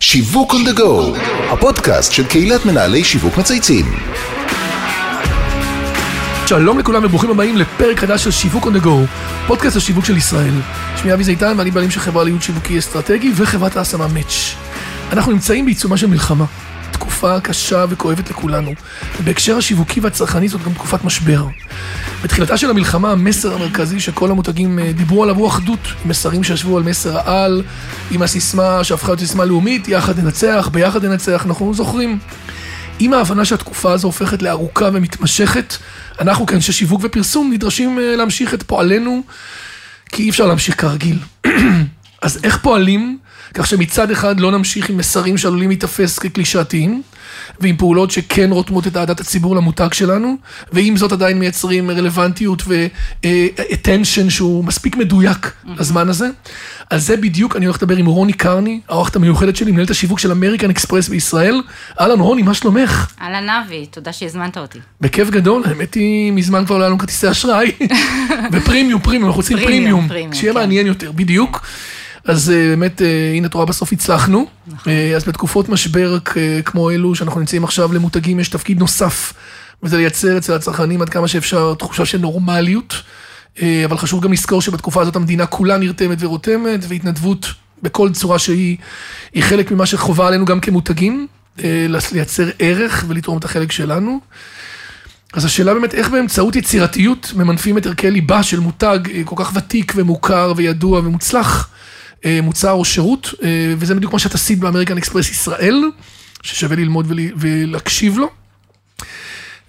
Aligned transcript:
שיווק 0.00 0.52
on 0.52 0.68
the 0.68 0.78
go, 0.78 1.18
הפודקאסט 1.52 2.12
של 2.12 2.26
קהילת 2.26 2.66
מנהלי 2.66 3.04
שיווק 3.04 3.38
מצייצים. 3.38 3.86
שלום 6.46 6.78
לכולם 6.78 7.04
וברוכים 7.04 7.30
הבאים 7.30 7.56
לפרק 7.56 7.98
חדש 7.98 8.24
של 8.24 8.30
שיווק 8.30 8.64
on 8.64 8.68
the 8.68 8.84
go, 8.84 8.90
פודקאסט 9.46 9.76
השיווק 9.76 10.04
של 10.04 10.16
ישראל. 10.16 10.54
שמי 10.96 11.14
אבי 11.14 11.24
זיתן 11.24 11.54
ואני 11.56 11.70
בעלים 11.70 11.90
של 11.90 12.00
חברה 12.00 12.24
לייעוד 12.24 12.42
שיווקי 12.42 12.78
אסטרטגי 12.78 13.32
וחברת 13.36 13.76
ההשמה 13.76 14.06
מאץ'. 14.08 14.54
אנחנו 15.12 15.32
נמצאים 15.32 15.64
בעיצומה 15.64 15.96
של 15.96 16.06
מלחמה. 16.06 16.44
תקופה 17.16 17.40
קשה 17.40 17.84
וכואבת 17.88 18.30
לכולנו. 18.30 18.72
ובהקשר 19.20 19.56
השיווקי 19.56 20.00
והצרכני 20.00 20.48
זאת 20.48 20.62
גם 20.64 20.72
תקופת 20.72 21.04
משבר. 21.04 21.46
בתחילתה 22.24 22.56
של 22.56 22.70
המלחמה 22.70 23.12
המסר 23.12 23.54
המרכזי 23.54 24.00
שכל 24.00 24.30
המותגים 24.30 24.78
אה, 24.78 24.92
דיברו 24.92 25.22
עליו 25.22 25.36
הוא 25.36 25.48
אחדות. 25.48 25.78
מסרים 26.04 26.44
שישבו 26.44 26.76
על 26.76 26.82
מסר 26.82 27.18
העל, 27.18 27.62
עם 28.10 28.22
הסיסמה 28.22 28.84
שהפכה 28.84 29.08
להיות 29.08 29.20
סיסמה 29.20 29.44
לאומית, 29.44 29.88
יחד 29.88 30.20
ננצח, 30.20 30.68
ביחד 30.72 31.04
ננצח, 31.04 31.46
אנחנו 31.46 31.74
זוכרים. 31.74 32.18
עם 32.98 33.12
ההבנה 33.12 33.44
שהתקופה 33.44 33.92
הזו 33.92 34.08
הופכת 34.08 34.42
לארוכה 34.42 34.88
ומתמשכת, 34.92 35.76
אנחנו 36.20 36.46
כאנשי 36.46 36.72
שיווק 36.72 37.00
ופרסום 37.04 37.52
נדרשים 37.52 37.98
אה, 37.98 38.16
להמשיך 38.16 38.54
את 38.54 38.62
פועלנו, 38.62 39.22
כי 40.12 40.22
אי 40.22 40.30
אפשר 40.30 40.46
להמשיך 40.46 40.80
כרגיל. 40.80 41.18
אז 42.22 42.38
איך 42.44 42.58
פועלים 42.62 43.18
כך 43.54 43.66
שמצד 43.66 44.10
אחד 44.10 44.40
לא 44.40 44.52
נמשיך 44.52 44.90
עם 44.90 44.96
מסרים 44.96 45.38
שעלולים 45.38 45.68
להיתפס 45.68 46.18
כקלישאתיים, 46.18 47.02
ועם 47.60 47.76
פעולות 47.76 48.10
שכן 48.10 48.50
רותמות 48.50 48.86
את 48.86 48.96
אהדת 48.96 49.20
הציבור 49.20 49.56
למותג 49.56 49.88
שלנו, 49.92 50.36
ועם 50.72 50.96
זאת 50.96 51.12
עדיין 51.12 51.38
מייצרים 51.38 51.90
רלוונטיות 51.90 52.62
ו-attention 52.66 54.30
שהוא 54.30 54.64
מספיק 54.64 54.96
מדויק 54.96 55.52
לזמן 55.78 56.08
הזה. 56.08 56.28
על 56.90 56.98
זה 56.98 57.16
בדיוק 57.16 57.56
אני 57.56 57.66
הולך 57.66 57.76
לדבר 57.76 57.96
עם 57.96 58.06
רוני 58.06 58.32
קרני, 58.32 58.80
האורחת 58.88 59.16
המיוחדת 59.16 59.56
שלי, 59.56 59.72
מנהלת 59.72 59.90
השיווק 59.90 60.18
של 60.18 60.30
אמריקן 60.30 60.70
אקספרס 60.70 61.08
בישראל. 61.08 61.62
אהלן 62.00 62.20
רוני, 62.20 62.42
מה 62.42 62.54
שלומך? 62.54 63.12
אהלן 63.20 63.48
אבי, 63.48 63.86
תודה 63.86 64.12
שהזמנת 64.12 64.58
אותי. 64.58 64.78
בכיף 65.00 65.30
גדול, 65.30 65.62
האמת 65.66 65.94
היא, 65.94 66.32
מזמן 66.32 66.66
כבר 66.66 66.78
לא 66.78 66.82
היה 66.82 66.88
לנו 66.88 66.98
כרטיסי 66.98 67.30
אשראי. 67.30 67.72
ופרימיום, 68.52 69.00
פרימיום, 69.00 69.24
אנחנו 69.24 69.36
רוצים 69.36 69.56
פרימיום, 69.56 69.82
פרימיום. 69.82 70.08
פרימיום, 70.08 70.32
שיהיה 70.34 70.52
כן. 70.52 70.58
מעניין 70.58 70.86
יותר, 70.86 71.12
בדיוק. 71.12 71.66
אז 72.26 72.50
אה, 72.50 72.54
באמת, 72.54 73.02
אה, 73.02 73.32
הנה, 73.34 73.46
את 73.46 73.54
רואה, 73.54 73.66
בסוף 73.66 73.92
הצלחנו. 73.92 74.46
נכון. 74.66 74.92
אה, 74.92 75.16
אז 75.16 75.24
בתקופות 75.24 75.68
משבר 75.68 76.18
כמו 76.64 76.90
אלו 76.90 77.14
שאנחנו 77.14 77.40
נמצאים 77.40 77.64
עכשיו 77.64 77.92
למותגים, 77.92 78.40
יש 78.40 78.48
תפקיד 78.48 78.78
נוסף, 78.78 79.32
וזה 79.82 79.96
לייצר 79.96 80.38
אצל 80.38 80.52
הצרכנים 80.52 81.02
עד 81.02 81.08
כמה 81.08 81.28
שאפשר 81.28 81.74
תחושה 81.74 82.04
של 82.04 82.18
נורמליות. 82.18 82.94
אבל 83.84 83.98
חשוב 83.98 84.24
גם 84.24 84.32
לזכור 84.32 84.62
שבתקופה 84.62 85.02
הזאת 85.02 85.16
המדינה 85.16 85.46
כולה 85.46 85.78
נרתמת 85.78 86.18
ורותמת, 86.20 86.80
והתנדבות 86.88 87.46
בכל 87.82 88.10
צורה 88.12 88.38
שהיא, 88.38 88.76
היא 89.32 89.42
חלק 89.42 89.70
ממה 89.70 89.86
שחובה 89.86 90.28
עלינו 90.28 90.44
גם 90.44 90.60
כמותגים, 90.60 91.26
לייצר 92.12 92.48
ערך 92.58 93.04
ולתרום 93.08 93.38
את 93.38 93.44
החלק 93.44 93.72
שלנו. 93.72 94.20
אז 95.32 95.44
השאלה 95.44 95.74
באמת, 95.74 95.94
איך 95.94 96.08
באמצעות 96.08 96.56
יצירתיות 96.56 97.32
ממנפים 97.36 97.78
את 97.78 97.86
ערכי 97.86 98.10
ליבה 98.10 98.42
של 98.42 98.60
מותג 98.60 98.98
כל 99.24 99.34
כך 99.38 99.52
ותיק 99.54 99.92
ומוכר 99.96 100.52
וידוע 100.56 100.98
ומוצלח, 100.98 101.68
מוצר 102.42 102.72
או 102.72 102.84
שירות, 102.84 103.34
אה, 103.42 103.48
וזה 103.78 103.94
בדיוק 103.94 104.12
מה 104.12 104.18
שאת 104.18 104.34
עשית 104.34 104.58
באמריקן 104.58 104.98
אקספרס 104.98 105.30
ישראל, 105.30 105.82
ששווה 106.42 106.76
ללמוד 106.76 107.06
ול- 107.08 107.18
ולהקשיב 107.36 108.18
לו. 108.18 108.28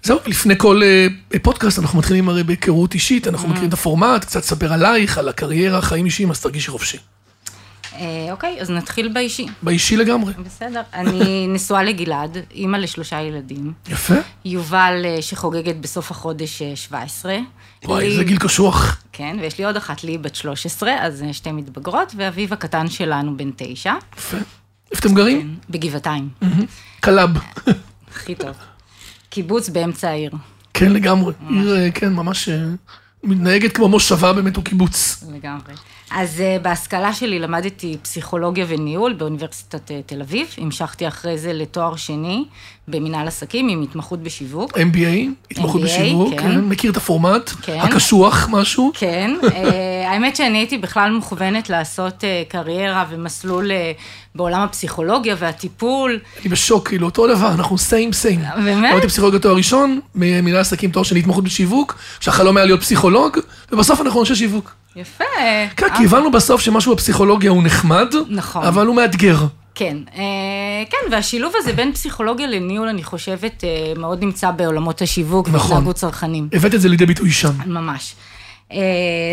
זהו, 0.02 0.18
לפני 0.26 0.54
כל 0.58 0.80
אה, 0.84 1.06
פודקאסט 1.42 1.78
אנחנו 1.78 1.98
מתחילים 1.98 2.28
הרי 2.28 2.42
בהיכרות 2.42 2.94
אישית, 2.94 3.26
אנחנו 3.28 3.48
מכירים 3.48 3.68
את 3.68 3.74
הפורמט, 3.74 4.24
קצת 4.24 4.44
ספר 4.44 4.72
עלייך, 4.72 5.18
על 5.18 5.28
הקריירה, 5.28 5.82
חיים 5.82 6.04
אישיים, 6.06 6.30
אז 6.30 6.40
תרגישי 6.40 6.70
חופשי. 6.70 6.98
אה, 7.94 8.26
אוקיי, 8.30 8.56
אז 8.60 8.70
נתחיל 8.70 9.08
באישי. 9.12 9.46
באישי 9.62 9.96
לגמרי. 9.96 10.32
בסדר. 10.46 10.82
אני 10.94 11.46
נשואה 11.54 11.82
לגלעד, 11.82 12.38
אימא 12.54 12.76
לשלושה 12.76 13.20
ילדים. 13.20 13.72
יפה. 13.88 14.14
יובל, 14.44 15.02
אה, 15.04 15.22
שחוגגת 15.22 15.76
בסוף 15.76 16.10
החודש 16.10 16.62
אה, 16.62 16.76
17. 16.76 17.36
וואי, 17.84 18.06
איזה 18.06 18.24
גיל 18.24 18.38
קשוח. 18.38 19.02
כן, 19.12 19.36
ויש 19.40 19.58
לי 19.58 19.64
עוד 19.64 19.76
אחת, 19.76 20.04
לי 20.04 20.18
בת 20.18 20.34
13, 20.34 20.92
אז 21.00 21.22
אה, 21.22 21.32
שתי 21.32 21.52
מתבגרות, 21.52 22.12
ואביו 22.16 22.54
הקטן 22.54 22.88
שלנו 22.88 23.36
בן 23.36 23.50
תשע, 23.56 23.94
יפה. 24.18 24.36
איפה 24.92 25.06
אתם 25.08 25.14
גרים? 25.14 25.56
בגבעתיים. 25.70 26.28
club. 27.00 27.30
הכי 28.10 28.34
טוב. 28.34 28.56
קיבוץ 29.30 29.68
באמצע 29.68 30.08
העיר, 30.08 30.30
כן, 30.74 30.92
לגמרי. 30.92 31.32
עיר, 31.50 31.76
אה, 31.76 31.90
כן, 31.90 32.12
ממש 32.12 32.48
אה, 32.48 32.64
מתנהגת 33.24 33.72
כמו 33.72 33.88
מושבה 33.88 34.32
באמת 34.32 34.56
או 34.56 34.62
קיבוץ. 34.62 35.24
לגמרי. 35.32 35.74
אז 36.10 36.38
אה, 36.38 36.62
בהשכלה 36.62 37.12
שלי 37.12 37.38
למדתי 37.38 37.96
פסיכולוגיה 38.02 38.64
וניהול 38.68 39.12
באוניברסיטת 39.12 39.90
אה, 39.90 39.92
תל 40.06 40.20
אביב. 40.20 40.54
המשכתי 40.58 41.08
אחרי 41.08 41.38
זה 41.38 41.52
לתואר 41.52 41.96
שני 41.96 42.44
במנהל 42.88 43.28
עסקים 43.28 43.68
עם 43.68 43.82
התמחות 43.82 44.22
בשיווק. 44.22 44.78
MBA, 44.78 45.48
התמחות 45.50 45.80
MBA, 45.80 45.84
בשיווק, 45.84 46.30
כן. 46.30 46.38
כן, 46.38 46.60
מכיר 46.60 46.90
את 46.90 46.96
הפורמט, 46.96 47.50
כן. 47.62 47.78
הקשוח 47.78 48.48
משהו. 48.50 48.92
כן, 48.94 49.30
אה, 49.52 49.97
האמת 50.08 50.36
שאני 50.36 50.58
הייתי 50.58 50.78
בכלל 50.78 51.10
מכוונת 51.10 51.70
לעשות 51.70 52.24
אה, 52.24 52.42
קריירה 52.48 53.04
ומסלול 53.10 53.70
אה, 53.70 53.92
בעולם 54.34 54.60
הפסיכולוגיה 54.60 55.36
והטיפול. 55.38 56.18
אני 56.40 56.48
בשוק, 56.48 56.88
כאילו, 56.88 57.06
אותו 57.06 57.26
דבר, 57.26 57.52
אנחנו 57.52 57.78
סיים 57.78 58.12
סיים. 58.12 58.40
באמת? 58.64 58.92
למדתי 58.92 59.08
פסיכולוגיה 59.08 59.40
תואר 59.40 59.54
ראשון, 59.56 60.00
מנהל 60.14 60.56
עסקים 60.56 60.90
תואר 60.90 61.04
שני 61.04 61.18
התמחות 61.18 61.44
בשיווק, 61.44 61.98
שהחלום 62.20 62.56
היה 62.56 62.66
להיות 62.66 62.80
פסיכולוג, 62.80 63.38
ובסוף 63.72 64.00
אנחנו 64.00 64.20
אנשי 64.20 64.34
שיווק. 64.34 64.74
יפה. 64.96 65.24
כן, 65.76 65.86
אה, 65.86 65.96
כי 65.96 66.04
הבנו 66.04 66.30
בסוף 66.30 66.60
שמשהו 66.60 66.94
בפסיכולוגיה 66.94 67.50
הוא 67.50 67.62
נחמד, 67.62 68.14
נכון. 68.28 68.64
אבל 68.64 68.86
הוא 68.86 68.96
מאתגר. 68.96 69.36
כן, 69.74 69.96
אה, 70.14 70.22
כן, 70.90 71.12
והשילוב 71.12 71.52
הזה 71.56 71.72
בין 71.72 71.92
פסיכולוגיה 71.92 72.46
לניהול, 72.46 72.88
אני 72.88 73.04
חושבת, 73.04 73.64
אה, 73.64 73.92
מאוד 73.96 74.24
נמצא 74.24 74.50
בעולמות 74.50 75.02
השיווק 75.02 75.48
נכון. 75.48 75.70
והתנהגות 75.70 75.96
צרכנים. 75.96 76.48
הבאת 76.52 76.74
את 76.74 76.80
זה 76.80 76.88
לידי 76.88 77.06
ביטוי 77.06 77.30
שם. 77.30 77.52
ממש. 77.66 78.14
Uh, 78.72 78.74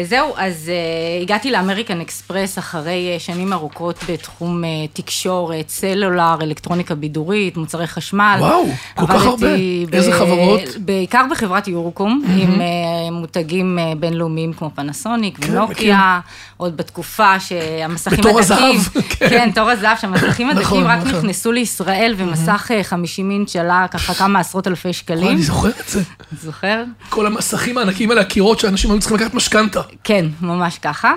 זהו, 0.03 0.33
אז 0.37 0.71
uh, 0.71 1.23
הגעתי 1.23 1.51
לאמריקן 1.51 2.01
אקספרס 2.01 2.57
אחרי 2.57 3.15
uh, 3.17 3.19
שנים 3.19 3.53
ארוכות 3.53 3.99
בתחום 4.09 4.63
תקשורת, 4.93 5.69
סלולר, 5.69 6.35
אלקטרוניקה 6.41 6.95
בידורית, 6.95 7.57
מוצרי 7.57 7.87
חשמל. 7.87 8.37
וואו, 8.39 8.65
כל 8.95 9.07
כך 9.07 9.25
הרבה. 9.25 9.47
איזה 9.93 10.11
חברות? 10.11 10.61
בעיקר 10.77 11.25
בחברת 11.31 11.67
יורוקום, 11.67 12.23
עם 12.37 12.61
מותגים 13.11 13.79
בינלאומיים 13.99 14.53
כמו 14.53 14.69
פנסוניק 14.75 15.45
כן, 15.45 15.51
ונוקיה, 15.51 16.19
עוד 16.57 16.77
בתקופה 16.77 17.39
שהמסכים 17.39 18.17
בתור 18.17 18.39
הדקים, 18.39 18.55
הזהב, 18.55 19.03
כן. 19.09 19.29
כן, 19.29 19.51
תור 19.55 19.69
הזהב, 19.69 19.97
שהמסכים 19.97 20.49
הדקים 20.49 20.61
נכון, 20.61 20.83
רק 20.83 20.99
נכון. 20.99 21.11
נכנסו 21.19 21.51
לישראל, 21.51 22.13
ומסך 22.17 22.71
uh, 22.79 22.83
50 22.83 23.31
אינץ' 23.31 23.55
עלה 23.55 23.85
ככה 23.91 24.13
כמה 24.13 24.39
עשרות 24.39 24.67
אלפי 24.67 24.93
שקלים. 24.93 25.31
אני 25.31 25.43
זוכר 25.43 25.69
את 25.69 25.89
זה. 25.89 26.01
זוכר? 26.41 26.83
כל 27.09 27.25
המסכים 27.25 27.77
הענקיים 27.77 28.11
על 28.11 28.19
הקירות 28.19 28.59
שאנשים 28.59 28.91
היו 28.91 28.99
צריכים 28.99 29.17
לקחת 29.17 29.24
משכנתה. 29.33 29.81
כן, 30.03 30.25
ממש 30.41 30.77
ככה. 30.77 31.13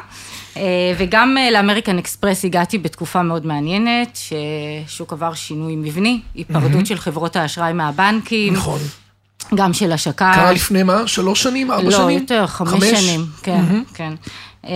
אה, 0.57 0.63
וגם 0.99 1.37
אה, 1.39 1.51
לאמריקן 1.51 1.99
אקספרס 1.99 2.45
הגעתי 2.45 2.79
בתקופה 2.79 3.23
מאוד 3.23 3.47
מעניינת, 3.47 4.19
ששוק 4.87 5.13
עבר 5.13 5.35
שינוי 5.35 5.77
מבני, 5.77 6.21
היפרדות 6.35 6.87
של 6.87 6.97
חברות 6.97 7.37
האשראי 7.37 7.73
מהבנקים, 7.73 8.55
נכון. 8.55 8.81
גם 9.55 9.73
של 9.73 9.93
השקה. 9.93 10.33
קרה 10.35 10.53
לפני 10.53 10.83
מה? 10.83 11.07
שלוש 11.07 11.43
שנים? 11.43 11.71
ארבע 11.71 11.91
לא, 11.91 11.91
שנים? 11.91 12.19
יותר, 12.19 12.47
חמש 12.47 12.85
שנים, 12.85 13.27
כן, 13.43 13.65
כן. 13.95 14.13
אה, 14.65 14.71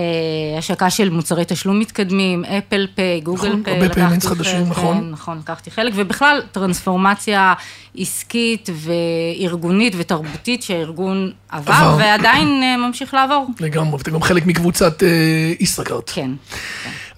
השקה 0.59 0.91
של 0.91 1.11
מוצרי 1.11 1.45
תשלום 1.49 1.79
מתקדמים, 1.79 2.45
אפל 2.45 2.87
פיי, 2.95 3.21
גוגל 3.21 3.49
נכון, 3.49 3.63
פיי, 3.63 3.73
הרבה 3.73 3.87
לקחתי 3.87 4.01
payments 4.01 4.29
חדשים, 4.29 4.69
נכון. 4.69 4.99
כן, 4.99 5.11
נכון, 5.11 5.39
לקחתי 5.39 5.71
חלק, 5.71 5.93
ובכלל 5.97 6.43
טרנספורמציה 6.53 7.55
עסקית 7.99 8.69
וארגונית 8.75 9.95
ותרבותית 9.99 10.63
שהארגון 10.63 11.33
עבר, 11.49 11.73
עבר. 11.73 11.97
ועדיין 11.99 12.63
אה, 12.63 12.77
ממשיך 12.77 13.15
לעבור. 13.15 13.47
לגמרי, 13.61 13.99
ואתה 13.99 14.11
גם 14.11 14.23
חלק 14.23 14.47
מקבוצת 14.47 15.03
אה, 15.03 15.53
ישראכרט. 15.61 16.11
כן. 16.15 16.31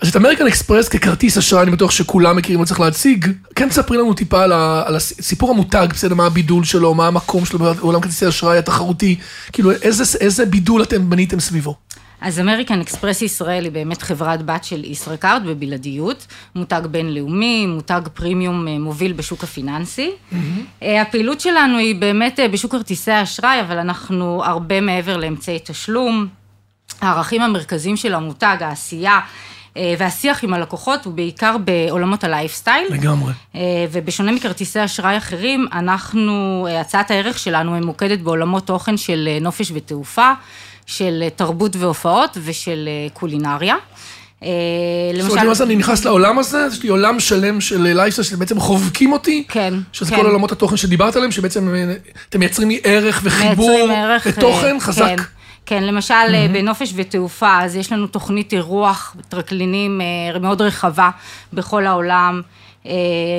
אז 0.00 0.08
את 0.08 0.16
אמריקן 0.16 0.46
אקספרס 0.46 0.88
ככרטיס 0.88 1.38
אשראי, 1.38 1.62
אני 1.62 1.70
בטוח 1.70 1.90
שכולם 1.90 2.36
מכירים 2.36 2.60
מה 2.60 2.66
צריך 2.66 2.80
להציג. 2.80 3.26
כן 3.54 3.68
תספרי 3.68 3.98
לנו 3.98 4.14
טיפה 4.14 4.42
על, 4.42 4.52
ה, 4.52 4.82
על 4.86 4.96
הסיפור 4.96 5.50
המותג, 5.50 5.86
בסדר, 5.90 6.14
מה 6.14 6.26
הבידול 6.26 6.64
שלו, 6.64 6.94
מה 6.94 7.06
המקום 7.06 7.44
שלו 7.44 7.58
בעולם 7.58 8.00
כרטיסי 8.00 8.28
אשראי 8.28 8.58
התחרותי, 8.58 9.16
כאילו 9.52 9.70
איזה, 9.70 10.18
איזה 10.20 10.46
בידול 10.46 10.82
אתם 10.82 11.10
בניתם 11.10 11.40
סביבו. 11.40 11.76
אז 12.24 12.40
אמריקן 12.40 12.80
אקספרס 12.80 13.22
ישראל 13.22 13.64
היא 13.64 13.72
באמת 13.72 14.02
חברת 14.02 14.46
בת 14.46 14.64
של 14.64 14.84
ישראכרט 14.84 15.42
בבלעדיות, 15.42 16.26
מותג 16.54 16.82
בינלאומי, 16.90 17.66
מותג 17.66 18.00
פרימיום 18.14 18.68
אה, 18.68 18.78
מוביל 18.78 19.12
בשוק 19.12 19.44
הפיננסי. 19.44 20.10
אה, 20.82 21.02
הפעילות 21.02 21.40
שלנו 21.40 21.78
היא 21.78 21.94
באמת 21.94 22.40
אה, 22.40 22.48
בשוק 22.48 22.72
כרטיסי 22.72 23.10
האשראי, 23.10 23.60
אבל 23.60 23.78
אנחנו 23.78 24.44
הרבה 24.44 24.80
מעבר 24.80 25.16
לאמצעי 25.16 25.58
תשלום. 25.64 26.26
הערכים 27.00 27.42
המרכזיים 27.42 27.96
של 27.96 28.14
המותג, 28.14 28.56
העשייה 28.60 29.20
והשיח 29.98 30.44
עם 30.44 30.54
הלקוחות 30.54 31.04
הוא 31.04 31.14
בעיקר 31.14 31.56
בעולמות 31.64 32.24
הלייפסטייל. 32.24 32.86
לגמרי. 32.90 33.32
ובשונה 33.92 34.32
מכרטיסי 34.32 34.84
אשראי 34.84 35.16
אחרים, 35.16 35.66
אנחנו, 35.72 36.66
הצעת 36.80 37.10
הערך 37.10 37.38
שלנו 37.38 37.70
ממוקדת 37.70 38.18
בעולמות 38.18 38.66
תוכן 38.66 38.96
של 38.96 39.38
נופש 39.40 39.72
ותעופה, 39.74 40.32
של 40.86 41.22
אה, 41.22 41.30
תרבות 41.30 41.76
והופעות 41.76 42.38
ושל 42.44 42.88
אה, 42.88 43.10
קולינריה. 43.12 43.76
אה, 44.44 44.48
זאת 45.20 45.30
אומרת, 45.30 45.44
למעשה 45.44 45.64
אני 45.64 45.76
נכנס 45.76 46.04
לעולם 46.04 46.38
הזה, 46.38 46.66
יש 46.72 46.82
לי 46.82 46.88
עולם 46.88 47.20
שלם 47.20 47.60
של 47.60 47.82
לייפסטייל 47.82 48.26
שבעצם 48.26 48.60
חובקים 48.60 49.12
אותי. 49.12 49.44
כן, 49.48 49.74
שזה 49.92 50.10
כן. 50.10 50.16
כל 50.16 50.26
עולמות 50.26 50.52
התוכן 50.52 50.76
שדיברת 50.76 51.16
עליהם, 51.16 51.30
שבעצם 51.30 51.74
אתם 52.28 52.38
מייצרים 52.40 52.68
לי 52.68 52.80
ערך 52.84 53.20
וחיבור 53.24 53.90
ותוכן 54.26 54.74
אה, 54.74 54.80
חזק. 54.80 55.06
כן, 55.06 55.22
כן, 55.66 55.84
למשל 55.84 56.14
mm-hmm. 56.14 56.52
בנופש 56.52 56.92
ותעופה, 56.96 57.58
אז 57.62 57.76
יש 57.76 57.92
לנו 57.92 58.06
תוכנית 58.06 58.52
אירוח 58.52 59.16
טרקלינים 59.28 60.00
מאוד 60.40 60.62
רחבה 60.62 61.10
בכל 61.52 61.86
העולם. 61.86 62.42
אה, 62.86 62.92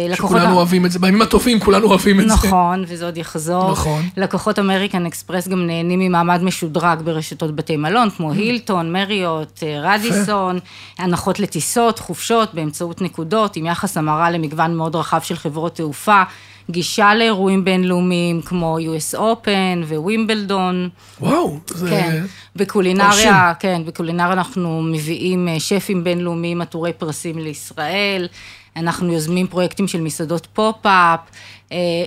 לקוחות 0.09 0.37
שכולנו 0.37 0.55
אוהבים 0.57 0.85
את 0.85 0.91
זה, 0.91 0.99
בימים 0.99 1.21
הטובים 1.21 1.59
כולנו 1.59 1.87
אוהבים 1.87 2.19
את 2.19 2.27
זה. 2.29 2.33
נכון, 2.33 2.83
וזה 2.87 3.05
עוד 3.05 3.17
יחזור. 3.17 3.71
נכון. 3.71 4.01
לקוחות 4.17 4.59
אמריקן 4.59 5.05
אקספרס 5.05 5.47
גם 5.47 5.67
נהנים 5.67 5.99
ממעמד 5.99 6.43
משודרג 6.43 7.01
ברשתות 7.01 7.55
בתי 7.55 7.77
מלון, 7.77 8.09
כמו 8.09 8.31
Mm. 8.31 8.35
הילטון, 8.35 8.91
מריוט, 8.91 9.63
אה, 9.63 9.79
רדיסון, 9.81 10.59
הנחות 10.97 11.39
לטיסות, 11.39 11.99
חופשות 11.99 12.53
באמצעות 12.53 13.01
נקודות, 13.01 13.55
עם 13.55 13.65
יחס 13.65 13.97
המרה 13.97 14.31
למגוון 14.31 14.75
מאוד 14.75 14.95
רחב 14.95 15.21
של 15.21 15.35
חברות 15.35 15.75
תעופה, 15.75 16.23
גישה 16.69 17.15
לאירועים 17.15 17.65
בינלאומיים 17.65 18.41
כמו 18.41 18.77
US 18.79 19.17
Open 19.17 19.95
ווימבלדון. 19.95 20.89
וואו, 21.21 21.59
זה... 21.67 21.89
כן. 21.89 22.23
בקולינריה, 22.55 23.53
כן, 23.59 23.81
בקולינריה 23.85 24.33
אנחנו 24.33 24.81
מביאים 24.81 25.47
אה, 25.47 25.59
שפים 25.59 26.03
בינלאומיים 26.03 26.61
עטורי 26.61 26.93
פרסים 26.93 27.37
לישראל, 27.39 28.27
אנחנו 28.75 29.13
יוזמים 29.13 29.47
פרויקטים 29.47 29.87
של 29.87 30.01
מסעדות 30.01 30.47
pop-up, 30.53 31.19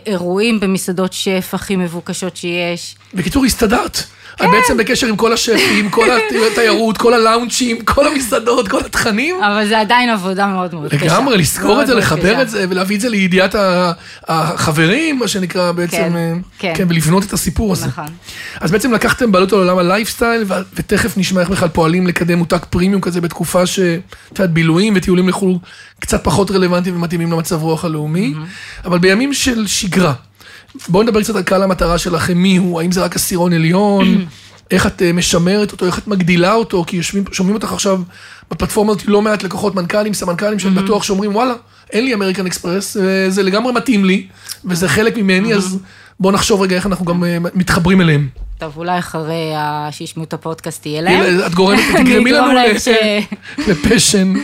אירועים 0.07 0.61
במסעדות 0.61 1.13
שף 1.13 1.51
הכי 1.53 1.77
מבוקשות 1.77 2.37
שיש. 2.37 2.97
בקיצור, 3.15 3.45
הסתדרת. 3.45 4.03
כן. 4.39 4.45
את 4.45 4.51
בעצם 4.51 4.77
בקשר 4.77 5.07
עם 5.07 5.17
כל 5.17 5.33
השפים, 5.33 5.91
כל 5.91 6.09
התיירות, 6.53 6.99
כל 6.99 7.15
הלאונצ'ים, 7.15 7.85
כל 7.85 8.07
המסעדות, 8.07 8.69
כל 8.69 8.81
התכנים. 8.81 9.37
אבל 9.43 9.69
זה 9.69 9.81
עדיין 9.81 10.11
עבודה 10.11 10.47
מאוד 10.47 10.75
מאוד 10.75 10.91
קשה. 10.91 11.05
לגמרי, 11.05 11.43
מאוד 11.63 11.81
את 11.81 11.87
זה, 11.87 11.95
לחבר 11.95 12.33
קשה. 12.33 12.43
את 12.43 12.51
זה 12.51 12.67
ולהביא 12.69 12.97
את 12.97 13.01
זה 13.01 13.09
לידיעת 13.09 13.55
החברים, 14.29 15.19
מה 15.19 15.29
שנקרא 15.29 15.73
בעצם, 15.73 15.97
כן, 15.97 16.17
אה, 16.17 16.33
כן. 16.59 16.73
כן, 16.77 16.87
ולבנות 16.89 17.25
את 17.25 17.33
הסיפור 17.33 17.73
הזה. 17.73 17.87
נכון. 17.87 18.05
אז 18.61 18.71
בעצם 18.71 18.93
לקחתם 18.93 19.33
בעלות 19.33 19.53
על 19.53 19.59
עולם 19.59 19.79
הלייפסטייל, 19.79 20.45
ו- 20.47 20.55
ותכף 20.75 21.19
נשמע 21.19 21.41
איך 21.41 21.51
בכלל 21.51 21.69
פועלים 21.69 22.07
לקדם 22.07 22.39
מותג 22.39 22.59
פרימיום 22.71 23.01
כזה 23.01 23.21
בתקופה 23.21 23.67
ש... 23.67 23.79
את 23.79 24.39
יודעת, 24.39 24.51
בילויים 24.51 24.93
וטיולים 24.97 25.29
לחו"ל 25.29 25.59
קצת 26.01 26.25
פחות 26.25 26.51
רלוונטיים 26.51 26.97
ומתאימים 26.97 27.33
למצב 27.33 27.63
רוח 27.63 27.85
הלאומי, 27.85 28.35
אבל 28.85 28.99
בימים 28.99 29.35
של 29.35 29.58
שגרה, 29.67 30.13
בואו 30.89 31.03
נדבר 31.03 31.23
קצת 31.23 31.37
על 31.37 31.43
קהל 31.43 31.63
המטרה 31.63 31.99
שלכם, 31.99 32.39
מי 32.39 32.57
הוא, 32.57 32.81
האם 32.81 32.93
זה 32.93 33.05
רק 33.05 33.17
עשירון 33.17 33.53
עליון, 33.53 34.25
איך 34.71 34.87
את 34.87 35.03
אה, 35.03 35.13
משמרת 35.13 35.73
אותו, 35.73 35.87
איך 35.87 35.99
את 35.99 36.07
מגדילה 36.07 36.55
אותו, 36.55 36.85
כי 36.87 36.97
יושבים, 36.97 37.25
שומעים 37.33 37.55
אותך 37.55 37.73
עכשיו 37.73 38.01
בפלטפורמה 38.51 38.93
הזאת 38.93 39.07
לא 39.07 39.23
מעט 39.23 39.43
לקוחות, 39.43 39.75
מנכ"לים, 39.75 40.15
סמנכ"לים, 40.15 40.59
שאני 40.59 40.75
בטוח 40.75 41.03
שאומרים, 41.03 41.35
וואלה, 41.37 41.55
אין 41.93 42.05
לי 42.05 42.15
אמריקן 42.15 42.47
אקספרס, 42.47 42.97
וזה 43.01 43.43
לגמרי 43.43 43.73
מתאים 43.73 44.05
לי, 44.05 44.27
וזה 44.65 44.89
חלק 44.89 45.17
ממני, 45.17 45.55
אז 45.55 45.79
בואו 46.21 46.35
נחשוב 46.35 46.63
רגע 46.63 46.77
איך 46.77 46.87
אנחנו 46.87 47.05
גם 47.05 47.25
אה, 47.25 47.39
מתחברים 47.55 48.01
אליהם. 48.01 48.29
טוב, 48.59 48.73
אולי 48.77 48.99
אחרי 48.99 49.53
שישמעו 49.91 50.25
את 50.25 50.33
הפודקאסט 50.33 50.83
תהיה 50.83 51.03
להם. 51.03 51.47
את 51.47 51.55
גורמת, 51.55 51.81
תגרמי 51.97 52.33
לנו 52.33 52.53
לפשן. 53.69 54.35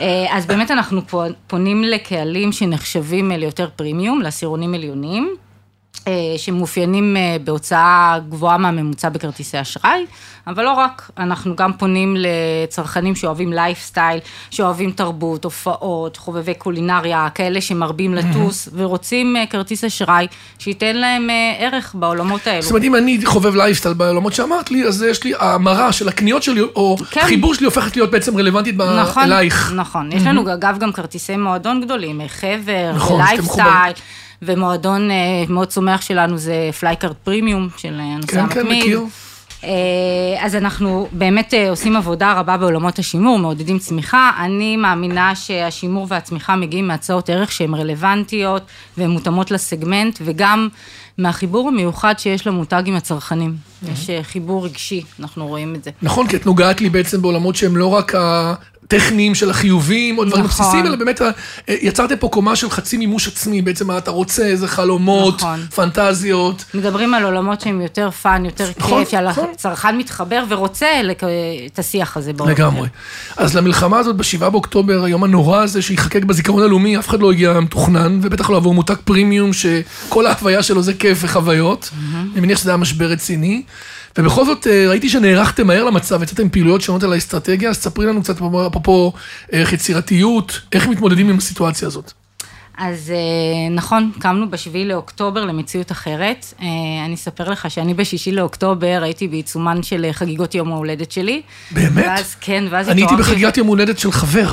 אה, 0.00 0.26
אז 0.36 0.46
באמת 0.46 0.70
אנחנו 0.70 1.00
פונים 1.46 1.82
לקהלים 1.82 2.52
שנחשבים 2.52 3.30
ליותר 3.30 3.68
פרימיום, 3.76 4.22
לעשירונים 4.22 4.74
עליונים, 4.74 5.34
שמאופיינים 6.36 7.16
אה, 7.16 7.36
בהוצאה 7.44 8.18
גבוהה 8.28 8.58
מהממוצע 8.58 9.08
בכרטיסי 9.08 9.60
אשראי, 9.60 10.06
אבל 10.46 10.64
לא 10.64 10.72
רק, 10.72 11.10
אנחנו 11.18 11.56
גם 11.56 11.72
פונים 11.72 12.16
לצרכנים 12.18 13.14
שאוהבים 13.14 13.52
לייפסטייל, 13.52 14.18
שאוהבים 14.50 14.90
תרבות, 14.90 15.44
הופעות, 15.44 16.16
חובבי 16.16 16.54
קולינריה, 16.54 17.28
כאלה 17.34 17.60
שמרבים 17.60 18.14
לטוס, 18.14 18.68
ורוצים 18.74 19.36
אה, 19.36 19.46
כרטיס 19.46 19.84
אשראי 19.84 20.26
שייתן 20.58 20.96
להם 20.96 21.30
אה, 21.30 21.54
ערך 21.58 21.94
בעולמות 21.94 22.46
האלו. 22.46 22.62
זאת 22.62 22.70
אומרת, 22.70 22.84
אם 22.84 22.96
אני 22.96 23.18
חובב 23.24 23.54
לייפסטייל 23.54 23.94
בעולמות 23.94 24.32
שאמרת 24.34 24.70
לי, 24.70 24.84
אז 24.84 25.02
יש 25.02 25.24
לי, 25.24 25.32
ההמרה 25.38 25.92
של 25.92 26.08
הקניות 26.08 26.42
שלי, 26.42 26.60
או 26.60 26.96
כן. 27.10 27.20
חיבור 27.24 27.54
שלי 27.54 27.64
הופכת 27.66 27.96
להיות 27.96 28.10
בעצם 28.10 28.38
רלוונטית 28.38 28.76
ב- 28.76 28.82
נכון, 28.82 29.22
אלייך. 29.22 29.72
נכון. 29.76 30.12
יש 30.12 30.22
לנו 30.22 30.52
אגב 30.52 30.76
גם 30.78 30.92
כרטיסי 30.92 31.36
מועדון 31.36 31.80
גדולים, 31.80 32.20
אה, 32.20 32.28
חבר, 32.28 32.92
נכון, 32.94 33.26
שאתם 33.26 33.32
ולייפסטייל, 33.32 33.92
ומועדון 34.42 35.10
אה, 35.10 35.16
מאוד 35.48 35.68
צומח 35.68 36.00
שלנו 36.00 36.38
זה 36.38 36.70
פלייקארד 36.80 37.14
פרימיום 37.24 37.68
של 37.76 38.00
אה, 38.00 38.04
הנוסע 38.04 38.32
כן, 38.32 38.48
כן, 38.48 38.60
המתמיד. 38.60 38.82
מכיר. 38.82 39.04
אה, 39.64 39.70
אז 40.38 40.56
אנחנו 40.56 41.08
באמת 41.12 41.54
עושים 41.70 41.96
עבודה 41.96 42.32
רבה 42.32 42.56
בעולמות 42.56 42.98
השימור, 42.98 43.38
מעודדים 43.38 43.78
צמיחה. 43.78 44.30
אני 44.44 44.76
מאמינה 44.76 45.34
שהשימור 45.34 46.06
והצמיחה 46.08 46.56
מגיעים 46.56 46.88
מהצעות 46.88 47.30
ערך 47.30 47.52
שהן 47.52 47.74
רלוונטיות 47.74 48.62
והן 48.96 49.10
מותאמות 49.10 49.50
לסגמנט, 49.50 50.18
וגם 50.24 50.68
מהחיבור 51.18 51.68
המיוחד 51.68 52.18
שיש 52.18 52.46
למותג 52.46 52.82
עם 52.86 52.96
הצרכנים. 52.96 53.56
יש 53.92 54.10
חיבור 54.22 54.64
רגשי, 54.64 55.02
אנחנו 55.20 55.46
רואים 55.46 55.74
את 55.74 55.84
זה. 55.84 55.90
נכון, 56.02 56.26
כי 56.26 56.36
את 56.36 56.46
נוגעת 56.46 56.80
לי 56.80 56.90
בעצם 56.90 57.22
בעולמות 57.22 57.56
שהם 57.56 57.76
לא 57.76 57.86
רק 57.86 58.12
הטכניים 58.94 59.34
של 59.34 59.50
החיובים, 59.50 60.18
או 60.18 60.24
דברים 60.24 60.44
נכון. 60.44 60.64
בסיסיים, 60.64 60.86
אלא 60.86 60.96
באמת 60.96 61.20
ה- 61.20 61.30
יצרתם 61.68 62.16
פה 62.16 62.28
קומה 62.28 62.56
של 62.56 62.70
חצי 62.70 62.96
מימוש 62.96 63.28
עצמי, 63.28 63.62
בעצם 63.62 63.86
מה 63.86 63.98
אתה 63.98 64.10
רוצה, 64.10 64.46
איזה 64.46 64.68
חלומות, 64.68 65.36
נכון. 65.36 65.60
פנטזיות. 65.74 66.64
מדברים 66.74 67.14
על 67.14 67.24
עולמות 67.24 67.60
שהם 67.60 67.80
יותר 67.80 68.10
fun, 68.10 68.44
יותר 68.44 68.68
נכון, 68.78 69.04
כיף, 69.04 69.14
נכון. 69.14 69.44
שהצרכן 69.50 69.98
מתחבר 69.98 70.44
ורוצה 70.48 70.86
לק- 71.02 71.22
את 71.72 71.78
השיח 71.78 72.16
הזה. 72.16 72.32
לגמרי. 72.46 72.88
אז 73.36 73.56
למלחמה 73.56 73.98
הזאת 73.98 74.16
בשבעה 74.16 74.50
באוקטובר, 74.50 75.04
היום 75.04 75.24
הנורא 75.24 75.62
הזה 75.62 75.82
שיחקק 75.82 76.24
בזיכרון 76.24 76.62
הלאומי, 76.62 76.98
אף 76.98 77.08
אחד 77.08 77.20
לא 77.20 77.32
הגיע 77.32 77.60
מתוכנן, 77.60 78.18
ובטח 78.22 78.50
לא 78.50 78.56
עבור 78.56 78.74
מותג 78.74 78.94
פרימיום, 79.04 79.50
שכל 79.52 80.26
ההוויה 80.26 80.62
שלו 80.62 80.82
זה 80.82 80.94
כיף 80.94 81.18
וחוויות. 81.20 81.90
אני 82.32 82.40
מניח 82.40 82.58
שזה 82.58 82.70
היה 82.70 82.76
משבר 82.76 83.06
רציני. 83.06 83.62
ובכל 84.18 84.44
זאת, 84.44 84.66
אה, 84.66 84.84
ראיתי 84.88 85.08
שנערכתם 85.08 85.66
מהר 85.66 85.84
למצב, 85.84 86.22
יצאתם 86.22 86.48
פעילויות 86.48 86.80
שונות 86.80 87.02
על 87.02 87.12
האסטרטגיה, 87.12 87.70
אז 87.70 87.76
ספרי 87.76 88.06
לנו 88.06 88.22
קצת, 88.22 88.36
אפרופו 88.66 89.12
איך 89.52 89.72
יצירתיות, 89.72 90.60
איך 90.72 90.86
מתמודדים 90.88 91.28
עם 91.30 91.38
הסיטואציה 91.38 91.88
הזאת. 91.88 92.12
אז 92.78 93.10
אה, 93.10 93.74
נכון, 93.74 94.10
קמנו 94.18 94.50
בשביעי 94.50 94.84
לאוקטובר 94.84 95.44
למציאות 95.44 95.92
אחרת. 95.92 96.54
אה, 96.62 96.66
אני 97.04 97.14
אספר 97.14 97.50
לך 97.50 97.70
שאני 97.70 97.94
בשישי 97.94 98.32
לאוקטובר 98.32 99.00
הייתי 99.02 99.28
בעיצומן 99.28 99.82
של 99.82 100.04
אה, 100.04 100.12
חגיגות 100.12 100.54
יום 100.54 100.72
ההולדת 100.72 101.12
שלי. 101.12 101.42
באמת? 101.70 102.04
ואז, 102.06 102.36
כן, 102.40 102.64
ואז 102.70 102.88
אני 102.88 103.00
הייתי 103.00 103.14
התעוררתי- 103.14 103.30
בחגיגת 103.32 103.56
יום 103.56 103.66
הולדת 103.66 103.98
של 103.98 104.12
חבר. 104.12 104.52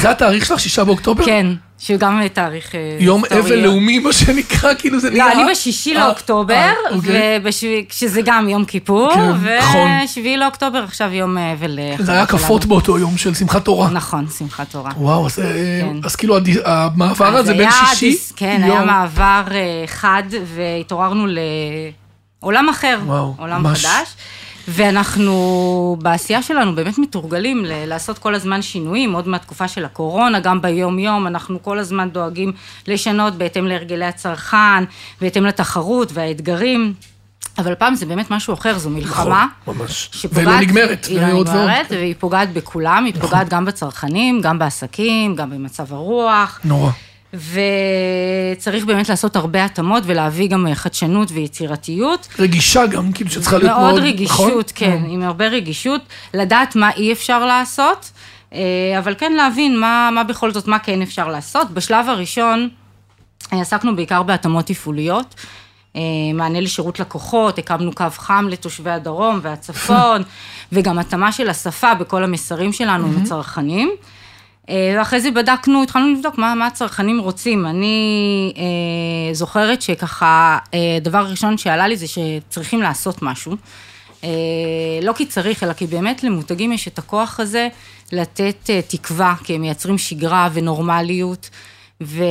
זה 0.00 0.10
התאריך 0.10 0.46
שלך, 0.46 0.60
שישה 0.60 0.84
באוקטובר? 0.84 1.24
כן, 1.24 1.46
שהוא 1.78 1.98
גם 1.98 2.28
תאריך 2.28 2.74
אה, 2.74 2.96
יום 3.00 3.24
היסטורי. 3.24 3.40
אבל 3.40 3.56
לאומי, 3.56 3.98
מה 3.98 4.12
שנקרא, 4.12 4.74
כאילו 4.74 5.00
זה 5.00 5.10
נראה... 5.10 5.26
לא, 5.26 5.32
אני 5.32 5.50
בשישי 5.50 5.96
אה, 5.96 6.06
לאוקטובר, 6.06 6.54
אה, 6.54 6.72
אוקיי. 6.90 7.84
שזה 7.90 8.20
גם 8.24 8.48
יום 8.48 8.64
כיפור, 8.64 9.14
כן, 9.14 9.30
נכון. 9.58 9.90
ושביעי 10.04 10.36
לאוקטובר 10.36 10.84
עכשיו 10.84 11.12
יום 11.12 11.38
אבל... 11.38 11.78
זה 11.98 12.12
היה. 12.12 12.26
כפות 12.26 12.64
באותו 12.64 12.98
יום 12.98 13.16
של 13.16 13.34
שמחת 13.34 13.64
תורה. 13.64 13.90
נכון, 13.90 14.26
שמחת 14.38 14.70
תורה. 14.70 14.90
וואו, 14.96 15.26
אז, 15.26 15.38
כן. 15.38 16.08
כאילו 16.18 16.36
המעבר 16.64 17.36
הזה 17.36 17.54
בין 17.54 17.70
שישי, 17.70 18.18
כן, 18.36 18.60
יום, 18.66 18.76
היה 18.76 18.84
מעבר 18.84 19.44
חד, 19.86 20.22
והתעוררנו 20.54 21.26
לעולם 22.42 22.68
אחר, 22.68 22.98
עולם. 23.38 23.66
חדש. 23.74 24.14
ואנחנו 24.68 25.96
בעשייה 26.02 26.42
שלנו 26.42 26.74
באמת 26.74 26.98
מתורגלים 26.98 27.64
ל- 27.64 27.84
לעשות 27.86 28.18
כל 28.18 28.34
הזמן 28.34 28.62
שינויים, 28.62 29.12
עוד 29.12 29.28
מהתקופה 29.28 29.68
של 29.68 29.84
הקורונה, 29.84 30.40
גם 30.40 30.62
ביום-יום, 30.62 31.26
אנחנו 31.26 31.62
כל 31.62 31.78
הזמן 31.78 32.10
דואגים 32.10 32.52
לשנות 32.88 33.34
בהתאם 33.34 33.66
להרגלי 33.66 34.04
הצרכן, 34.04 34.84
בהתאם 35.20 35.44
לתחרות 35.46 36.10
והאתגרים. 36.14 36.94
אבל 37.58 37.74
פעם 37.74 37.94
זה 37.94 38.06
באמת 38.06 38.30
משהו 38.30 38.54
אחר, 38.54 38.78
זו 38.78 38.90
מלחמה. 38.90 39.46
נכון, 39.62 39.76
ממש. 39.78 40.08
שפוגעת, 40.12 40.46
ולא 40.46 40.60
נגמרת, 40.60 41.04
היא 41.04 41.20
לא 41.20 41.26
ועוד 41.26 41.48
ועוד. 41.48 41.60
נגמרת, 41.60 41.86
והיא 41.90 42.14
פוגעת 42.18 42.52
בכולם, 42.52 43.04
היא 43.04 43.14
פוגעת 43.20 43.48
גם 43.48 43.64
בצרכנים, 43.64 44.40
גם 44.40 44.58
בעסקים, 44.58 45.36
גם 45.36 45.50
במצב 45.50 45.92
הרוח. 45.92 46.60
נורא. 46.64 46.90
וצריך 47.34 48.84
באמת 48.84 49.08
לעשות 49.08 49.36
הרבה 49.36 49.64
התאמות 49.64 50.02
ולהביא 50.06 50.48
גם 50.48 50.66
חדשנות 50.74 51.28
ויצירתיות. 51.30 52.28
רגישה 52.38 52.86
גם, 52.86 53.12
כאילו 53.12 53.30
שצריכה 53.30 53.58
להיות 53.58 53.70
מאוד... 53.70 53.90
מאוד 53.90 54.02
רגישות, 54.02 54.48
נכון? 54.48 54.62
כן, 54.74 55.02
עם 55.08 55.22
הרבה 55.22 55.48
רגישות, 55.48 56.00
לדעת 56.34 56.76
מה 56.76 56.90
אי 56.90 57.12
אפשר 57.12 57.46
לעשות, 57.46 58.10
אה, 58.54 58.60
אבל 58.98 59.14
כן 59.18 59.32
להבין 59.32 59.80
מה, 59.80 60.10
מה 60.12 60.24
בכל 60.24 60.52
זאת, 60.52 60.68
מה 60.68 60.78
כן 60.78 61.02
אפשר 61.02 61.28
לעשות. 61.28 61.70
בשלב 61.70 62.08
הראשון 62.08 62.68
אה, 63.52 63.60
עסקנו 63.60 63.96
בעיקר 63.96 64.22
בהתאמות 64.22 64.66
תפעוליות. 64.66 65.34
אה, 65.96 66.00
מענה 66.34 66.60
לשירות 66.60 67.00
לקוחות, 67.00 67.58
הקמנו 67.58 67.92
קו 67.92 68.04
חם 68.10 68.46
לתושבי 68.50 68.90
הדרום 68.90 69.38
והצפון, 69.42 70.22
וגם 70.72 70.98
התאמה 70.98 71.32
של 71.32 71.48
השפה 71.48 71.94
בכל 71.94 72.24
המסרים 72.24 72.72
שלנו 72.72 73.06
עם 73.06 73.22
הצרכנים. 73.22 73.90
אה, 74.70 74.94
ואחרי 74.98 75.20
זה 75.20 75.30
בדקנו, 75.30 75.82
התחלנו 75.82 76.12
לבדוק 76.12 76.38
מה, 76.38 76.54
מה 76.54 76.66
הצרכנים 76.66 77.20
רוצים. 77.20 77.66
אני 77.66 78.52
אה, 78.56 79.34
זוכרת 79.34 79.82
שככה, 79.82 80.58
אה, 80.74 80.96
הדבר 80.96 81.18
הראשון 81.18 81.58
שעלה 81.58 81.88
לי 81.88 81.96
זה 81.96 82.06
שצריכים 82.06 82.82
לעשות 82.82 83.22
משהו. 83.22 83.56
אה, 84.24 84.28
לא 85.02 85.12
כי 85.12 85.26
צריך, 85.26 85.62
אלא 85.62 85.72
כי 85.72 85.86
באמת 85.86 86.24
למותגים 86.24 86.72
יש 86.72 86.88
את 86.88 86.98
הכוח 86.98 87.40
הזה 87.40 87.68
לתת 88.12 88.70
אה, 88.70 88.80
תקווה, 88.82 89.34
כי 89.44 89.54
הם 89.54 89.60
מייצרים 89.60 89.98
שגרה 89.98 90.48
ונורמליות, 90.52 91.50
ו... 92.02 92.24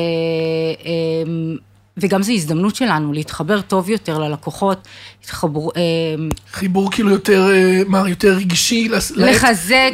אמ, 0.85 1.57
וגם 1.97 2.23
זו 2.23 2.31
הזדמנות 2.31 2.75
שלנו 2.75 3.13
להתחבר 3.13 3.61
טוב 3.61 3.89
יותר 3.89 4.19
ללקוחות, 4.19 4.87
להתחבר, 5.21 5.59
אמ, 5.75 6.29
חיבור 6.53 6.91
כאילו 6.91 7.09
יותר, 7.09 7.49
אה, 7.51 7.81
מה, 7.87 8.09
יותר 8.09 8.33
רגשי? 8.33 8.89
לחזק, 8.89 9.15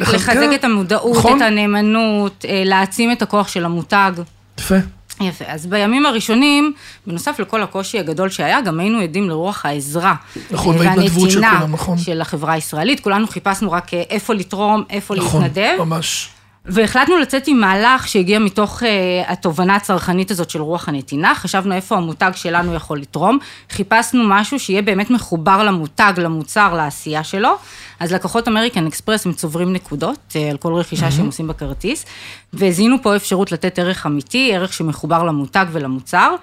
לחזק 0.14 0.48
את 0.54 0.64
המודעות, 0.64 1.16
נכון. 1.16 1.36
את 1.36 1.42
הנאמנות, 1.42 2.44
אה, 2.48 2.62
להעצים 2.64 3.12
את 3.12 3.22
הכוח 3.22 3.48
של 3.48 3.64
המותג. 3.64 4.12
יפה. 4.58 4.74
יפה, 5.20 5.44
אז 5.48 5.66
בימים 5.66 6.06
הראשונים, 6.06 6.72
בנוסף 7.06 7.40
לכל 7.40 7.62
הקושי 7.62 7.98
הגדול 7.98 8.28
שהיה, 8.28 8.60
גם 8.60 8.80
היינו 8.80 8.98
עדים 9.00 9.28
לרוח 9.28 9.66
העזרה. 9.66 10.14
נכון, 10.50 10.74
אה, 10.76 10.80
וההתנדבות 10.80 11.30
של 11.30 11.36
כולם, 11.40 11.66
נכון. 11.72 11.98
של 11.98 12.20
החברה 12.20 12.52
הישראלית, 12.52 13.00
כולנו 13.00 13.26
חיפשנו 13.26 13.72
רק 13.72 13.94
אה, 13.94 14.02
איפה 14.10 14.34
לתרום, 14.34 14.82
איפה 14.90 15.14
נכון, 15.14 15.42
להתנדב. 15.42 15.76
ממש. 15.78 16.28
והחלטנו 16.64 17.18
לצאת 17.18 17.48
עם 17.48 17.60
מהלך 17.60 18.08
שהגיע 18.08 18.38
מתוך 18.38 18.82
אה, 18.82 18.86
התובנה 19.26 19.76
הצרכנית 19.76 20.30
הזאת 20.30 20.50
של 20.50 20.62
רוח 20.62 20.88
הנתינה, 20.88 21.34
חשבנו 21.34 21.74
איפה 21.74 21.96
המותג 21.96 22.30
שלנו 22.34 22.74
יכול 22.74 22.98
לתרום, 22.98 23.38
חיפשנו 23.70 24.24
משהו 24.26 24.58
שיהיה 24.60 24.82
באמת 24.82 25.10
מחובר 25.10 25.62
למותג, 25.64 26.12
למוצר, 26.16 26.74
לעשייה 26.74 27.24
שלו, 27.24 27.56
אז 28.00 28.12
לקוחות 28.12 28.48
אמריקן 28.48 28.86
אקספרס 28.86 29.26
הם 29.26 29.32
צוברים 29.32 29.72
נקודות 29.72 30.18
אה, 30.32 30.36
על 30.50 30.56
כל 30.56 30.74
רכישה 30.74 31.10
שהם 31.10 31.26
עושים 31.26 31.48
בכרטיס, 31.48 32.06
וזיהינו 32.54 32.96
פה 33.02 33.16
אפשרות 33.16 33.52
לתת 33.52 33.78
ערך 33.78 34.06
אמיתי, 34.06 34.54
ערך 34.54 34.72
שמחובר 34.72 35.22
למותג 35.22 35.66
ולמוצר, 35.72 36.34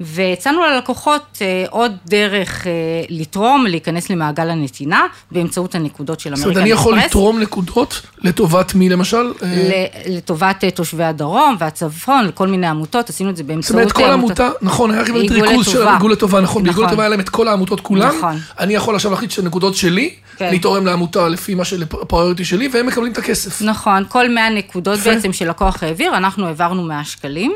והצענו 0.00 0.60
ללקוחות 0.62 1.22
אה, 1.34 1.70
עוד 1.70 1.92
דרך 2.06 2.64
אה, 2.64 2.66
לתרום, 3.08 3.66
להיכנס 3.66 4.10
למעגל 4.10 4.50
הנתינה, 4.50 5.06
באמצעות 5.30 5.74
הנקודות 5.74 6.20
של 6.20 6.36
זאת 6.36 6.44
אמריקן 6.44 6.60
אומרת, 6.60 6.72
אקספרס. 6.72 6.86
אני 6.86 6.98
יכול 6.98 7.06
לתרום 7.06 7.40
נקודות 7.40 8.02
לטובת 8.22 8.74
מי 8.74 8.88
למשל? 8.88 9.32
אה, 9.42 9.86
לטובת 10.06 10.64
אה, 10.64 10.70
תושבי 10.70 11.04
הדרום 11.04 11.56
והצפון, 11.58 12.24
לכל 12.24 12.48
מיני 12.48 12.66
עמותות, 12.66 13.10
עשינו 13.10 13.30
את 13.30 13.36
זה 13.36 13.42
זאת 13.42 13.48
באמצעות... 13.48 13.80
אומרת, 13.80 13.92
כל 13.92 14.04
אה, 14.04 14.12
עמותה, 14.12 14.48
נכון, 14.62 14.90
היה 14.90 15.02
עיגול 15.02 15.22
ריכוז 15.30 15.68
של. 15.68 15.88
עיגול 15.88 16.12
לטובה, 16.12 16.40
נכון, 16.40 16.62
בעיגול 16.62 16.84
נכון. 16.84 16.92
לטובה 16.92 17.02
היה 17.02 17.10
להם 17.10 17.20
את 17.20 17.28
כל 17.28 17.48
העמותות 17.48 17.80
כולם, 17.80 18.16
נכון. 18.18 18.36
אני 18.58 18.74
יכול 18.74 18.94
עכשיו 18.94 19.10
להחליט 19.10 19.30
שהנקודות 19.30 19.74
שלי, 19.74 20.10
כן. 20.36 20.44
אני 20.46 20.58
תורם 20.58 20.86
לעמותה 20.86 21.05
לפי 21.30 21.54
מה 21.54 21.64
שלפריוריטי 21.64 22.44
שלי, 22.44 22.68
והם 22.72 22.86
מקבלים 22.86 23.12
את 23.12 23.18
הכסף. 23.18 23.62
נכון, 23.62 24.04
כל 24.08 24.28
100 24.28 24.50
נקודות 24.50 24.98
יפה. 24.98 25.14
בעצם 25.14 25.32
שלקוח 25.32 25.82
העביר, 25.82 26.16
אנחנו 26.16 26.46
העברנו 26.46 26.82
100 26.82 27.04
שקלים. 27.04 27.52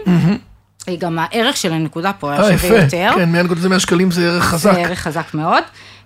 גם 0.99 1.19
הערך 1.19 1.57
של 1.57 1.73
הנקודה 1.73 2.13
פה 2.13 2.33
היה 2.33 2.41
אה, 2.41 2.59
שווה 2.59 2.79
יפה, 2.79 2.85
יותר. 2.85 3.13
כן, 3.15 3.33
100 3.33 3.43
נקודות 3.43 3.63
זה 3.63 3.69
100 3.69 3.81
שקלים 3.81 4.11
זה 4.11 4.33
ערך 4.33 4.45
חזק. 4.45 4.73
זה 4.73 4.81
ערך 4.81 4.99
חזק 4.99 5.35
מאוד. 5.35 5.63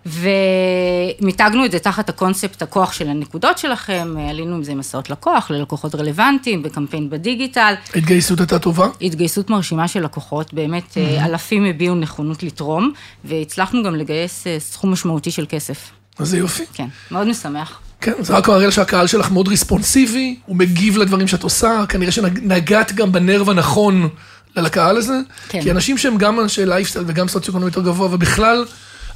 ומיתגנו 0.06 1.64
את 1.64 1.72
זה 1.72 1.78
תחת 1.78 2.08
הקונספט 2.08 2.62
הכוח 2.62 2.92
של 2.92 3.08
הנקודות 3.08 3.58
שלכם, 3.58 4.14
עלינו 4.30 4.54
עם 4.54 4.62
זה 4.62 4.74
מסעות 4.74 5.10
לקוח, 5.10 5.50
ללקוחות 5.50 5.94
רלוונטיים, 5.94 6.62
בקמפיין 6.62 7.10
בדיגיטל. 7.10 7.74
ההתגייסות 7.94 8.40
הייתה 8.40 8.58
טובה. 8.58 8.88
התגייסות 9.00 9.50
מרשימה 9.50 9.88
של 9.88 10.04
לקוחות, 10.04 10.54
באמת 10.54 10.96
אה, 10.96 11.24
אלפים 11.24 11.64
הביעו 11.64 11.94
נכונות 11.94 12.42
לתרום, 12.42 12.92
והצלחנו 13.24 13.82
גם 13.82 13.94
לגייס 13.94 14.46
אה, 14.46 14.56
סכום 14.60 14.92
משמעותי 14.92 15.30
של 15.30 15.46
כסף. 15.48 15.90
אז 16.18 16.28
זה 16.28 16.38
יופי. 16.38 16.62
כן, 16.72 16.86
מאוד 17.10 17.26
משמח. 17.28 17.80
כן, 18.00 18.12
זה 18.20 18.32
רק 18.32 18.48
מראה 18.48 18.70
שהקהל 18.70 19.06
שלך 19.06 19.30
מאוד 19.30 19.48
ריספונסיבי, 19.48 20.36
הוא 20.46 20.56
מגיב 20.56 20.96
לדברים 20.96 21.28
שאת 21.28 21.42
עושה, 21.42 21.84
כנראה 21.88 22.12
שנגעת 22.12 22.92
גם 22.92 23.12
בנרב 23.12 23.50
הנכון 23.50 24.08
לקהל 24.56 24.96
הזה. 24.96 25.18
כן. 25.48 25.62
כי 25.62 25.70
אנשים 25.70 25.98
שהם 25.98 26.18
גם 26.18 26.40
אנשי 26.40 26.66
לייפסטייל 26.66 27.04
וגם 27.08 27.28
סוציו-אקונומי 27.28 27.70
יותר 27.70 27.82
גבוה, 27.82 28.08
ובכלל, 28.12 28.64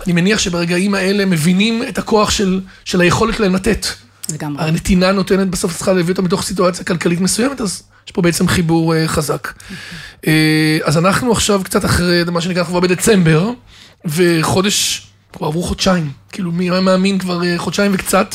אני 0.06 0.12
מניח 0.12 0.38
שברגעים 0.38 0.94
האלה 0.94 1.24
מבינים 1.24 1.82
את 1.88 1.98
הכוח 1.98 2.30
של, 2.30 2.60
של 2.84 3.00
היכולת 3.00 3.36
שלהם 3.36 3.54
לתת. 3.54 3.86
לגמרי. 4.32 4.64
הנתינה 4.64 5.12
נותנת 5.12 5.48
בסוף 5.48 5.76
צריכה 5.76 5.92
להביא 5.92 6.12
אותה 6.12 6.22
מתוך 6.22 6.42
סיטואציה 6.42 6.84
כלכלית 6.84 7.20
מסוימת, 7.20 7.60
אז 7.60 7.82
יש 8.06 8.12
פה 8.12 8.22
בעצם 8.22 8.48
חיבור 8.48 8.94
אה, 8.94 9.08
חזק. 9.08 9.52
אה, 10.26 10.78
אז 10.84 10.98
אנחנו 10.98 11.32
עכשיו 11.32 11.60
קצת 11.64 11.84
אחרי, 11.84 12.24
מה 12.32 12.40
שנקרא, 12.40 12.60
אנחנו 12.60 12.72
כבר 12.72 12.80
בדצמבר, 12.80 13.50
וחודש, 14.04 15.07
כבר 15.32 15.47
עברו 15.47 15.62
חודשיים, 15.62 16.11
כאילו 16.32 16.52
מי 16.52 16.70
היה 16.70 16.80
מאמין 16.80 17.18
כבר 17.18 17.44
אה, 17.44 17.54
חודשיים 17.58 17.90
וקצת, 17.94 18.35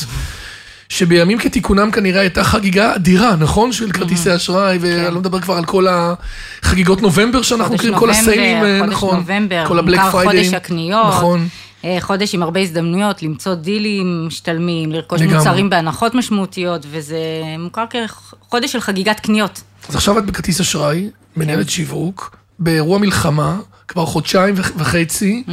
שבימים 0.88 1.38
כתיקונם 1.38 1.90
כנראה 1.90 2.20
הייתה 2.20 2.44
חגיגה 2.44 2.94
אדירה, 2.94 3.36
נכון? 3.36 3.72
של 3.72 3.92
כרטיסי 3.92 4.36
אשראי, 4.36 4.78
ואני 4.80 5.14
לא 5.14 5.20
מדבר 5.20 5.40
כבר 5.40 5.54
על 5.54 5.64
כל 5.64 5.86
החגיגות 5.90 7.02
נובמבר 7.02 7.42
שאנחנו 7.42 7.74
מכירים, 7.74 7.98
כל 7.98 8.10
הסיילים, 8.10 8.64
אה, 8.64 8.86
נכון. 8.86 9.16
נובמבר, 9.16 9.64
כל 9.68 9.78
ה 9.78 9.82
Black 9.82 10.00
Friday. 10.12 10.38
חודש 10.44 10.54
הקניות. 10.54 11.06
נכון. 11.08 11.48
אה, 11.84 11.96
חודש 12.00 12.34
עם 12.34 12.42
הרבה 12.42 12.60
הזדמנויות, 12.60 13.22
למצוא 13.22 13.54
דילים 13.54 14.26
משתלמים, 14.26 14.92
לרכוש 14.92 15.20
לגמרי. 15.20 15.38
מוצרים 15.38 15.70
בהנחות 15.70 16.14
משמעותיות, 16.14 16.86
וזה 16.90 17.18
מוכר 17.58 17.84
כחודש 17.90 18.72
של 18.72 18.80
חגיגת 18.80 19.20
קניות. 19.20 19.62
אז 19.88 19.94
עכשיו 19.94 20.18
את 20.18 20.26
בכרטיס 20.26 20.60
אשראי, 20.60 21.08
מנהלת 21.36 21.70
שיווק, 21.70 22.36
באירוע 22.58 22.98
מלחמה, 22.98 23.56
כבר 23.88 24.06
חודשיים 24.06 24.54
וח- 24.56 24.70
וחצי. 24.76 25.44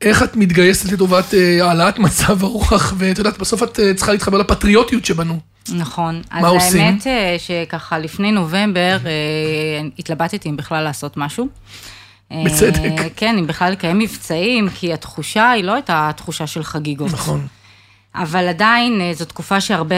איך 0.00 0.22
את 0.22 0.36
מתגייסת 0.36 0.92
לטובת 0.92 1.34
אה, 1.34 1.66
העלאת 1.66 1.98
מצב 1.98 2.44
הרוח, 2.44 2.94
ואת 2.98 3.18
יודעת, 3.18 3.38
בסוף 3.38 3.62
את 3.62 3.80
אה, 3.80 3.94
צריכה 3.94 4.12
להתחבר 4.12 4.38
לפטריוטיות 4.38 5.04
שבנו. 5.04 5.38
נכון. 5.74 6.22
מה 6.32 6.38
אז 6.38 6.44
עושים? 6.44 6.80
האמת 6.80 7.06
אה, 7.06 7.36
שככה 7.38 7.98
לפני 7.98 8.32
נובמבר 8.32 8.96
התלבטתי 9.98 10.48
אם 10.48 10.56
בכלל 10.56 10.84
לעשות 10.84 11.16
משהו. 11.16 11.48
בצדק. 12.44 12.90
כן, 13.16 13.38
אם 13.38 13.46
בכלל 13.46 13.72
לקיים 13.72 13.98
מבצעים, 13.98 14.68
כי 14.68 14.92
התחושה 14.92 15.50
היא 15.50 15.64
לא 15.64 15.74
הייתה 15.74 16.10
תחושה 16.16 16.46
של 16.46 16.64
חגיגות. 16.64 17.12
נכון. 17.12 17.46
אבל 18.14 18.48
עדיין 18.48 19.00
זו 19.12 19.24
תקופה 19.24 19.60
שהרבה 19.60 19.96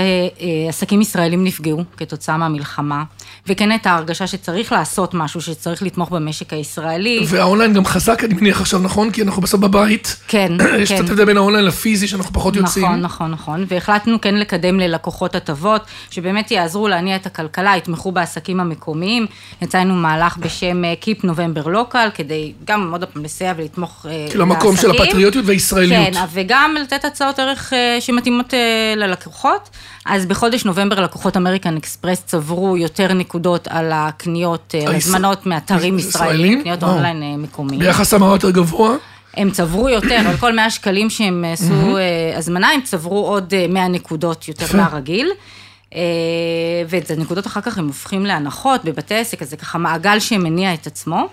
עסקים 0.69 1.01
ישראלים 1.01 1.45
נפגעו 1.45 1.85
כתוצאה 1.97 2.37
מהמלחמה, 2.37 3.05
וכן 3.49 3.71
הייתה 3.71 3.95
הרגשה 3.95 4.27
שצריך 4.27 4.73
לעשות 4.73 5.15
משהו, 5.15 5.41
שצריך 5.41 5.83
לתמוך 5.83 6.11
במשק 6.11 6.53
הישראלי. 6.53 7.25
והאונליין 7.29 7.73
גם 7.73 7.85
חזק, 7.85 8.25
אני 8.25 8.35
מניח 8.35 8.61
עכשיו, 8.61 8.81
נכון? 8.81 9.11
כי 9.11 9.23
אנחנו 9.23 9.43
בסוף 9.43 9.61
בבית. 9.61 10.17
כן, 10.29 10.53
יש 10.83 10.89
כן. 10.89 10.99
קצת 10.99 11.11
הבדל 11.11 11.25
בין 11.25 11.37
האונליין 11.37 11.65
לפיזי, 11.65 12.09
שאנחנו 12.09 12.33
פחות 12.33 12.57
יוצאים. 12.57 12.85
נכון, 12.85 13.01
נכון, 13.01 13.31
נכון, 13.31 13.65
והחלטנו 13.69 14.21
כן 14.21 14.35
לקדם 14.35 14.81
ללקוחות 14.81 15.35
הטבות, 15.35 15.83
שבאמת 16.11 16.51
יעזרו 16.51 16.89
להניע 16.89 17.17
את 17.17 17.27
הכלכלה, 17.27 17.77
יתמכו 17.77 18.13
בעסקים 18.13 18.61
המקומיים. 18.61 19.27
יצאנו 19.63 19.95
מהלך 19.95 20.37
בשם 20.37 20.85
אה, 20.85 20.95
Keep 21.03 21.25
November 21.25 21.67
Local, 21.67 22.11
כדי 22.15 22.53
גם 22.65 22.93
עוד 22.93 23.05
פעם 23.05 23.25
לסייע 23.25 23.53
ולתמוך 23.57 24.07
אה, 24.09 24.27
כאילו 24.31 24.43
המקום 24.43 24.77
של 24.77 24.89
לעסקים. 24.89 25.07
הפטריוטיות 25.07 25.45
והישראליות. 25.47 26.15
כן, 26.15 26.25
וגם 26.33 26.75
לתת 26.83 27.05
הצעות 27.05 27.39
ערך 27.39 27.73
אה, 27.73 27.97
שמתאימות 28.01 28.55
ללקוחות. 28.97 29.71
אז 30.07 30.27
בחודש 30.27 30.65
נובמבר 30.65 31.01
לקוחות 31.01 31.37
אמריקן 31.37 31.77
אקספרס 31.77 32.23
צברו 32.27 32.77
יותר 32.77 33.13
נקודות 33.13 33.38
על 33.71 33.91
הקניות, 33.95 34.75
אה, 34.75 34.81
על 34.87 34.95
הישראל- 34.95 35.15
הזמנות 35.17 35.47
מאתרים 35.47 35.99
ישראלים? 35.99 36.63
קניות. 36.63 36.83
אונליין 36.83 37.23
אה, 37.23 37.37
מקומיים. 37.37 37.81
ביחס 37.81 38.15
המרה 38.15 38.35
יותר 38.35 38.51
גבוה. 38.51 38.95
הם 39.37 39.51
צברו 39.51 39.89
יותר, 39.89 40.21
על 40.27 40.37
כל 40.37 40.53
100 40.57 40.71
שקלים 40.71 41.11
שהם 41.11 41.45
עשו 41.53 41.97
אה, 41.97 42.39
הזמנה, 42.39 42.71
הם 42.71 42.81
צברו 42.85 43.27
עוד 43.27 43.55
אה, 43.55 43.67
100 43.69 43.89
נקודות 43.89 44.49
יותר. 44.49 44.77
מהרגיל. 44.77 45.31
אה, 45.95 46.01
ואת 46.89 47.11
הנקודות 47.11 47.47
אחר 47.47 47.61
כך 47.61 47.79
הם 47.79 47.87
הופכים 47.87 48.27
להנחות 48.27 48.85
בבתי 48.85 49.15
עסק, 49.15 49.43
אז 49.43 49.51
זה 49.51 49.57
ככה 49.57 49.79
מעגל 49.79 50.21
שמניע 50.21 50.75
את 50.75 50.87
עצמו. 50.87 51.29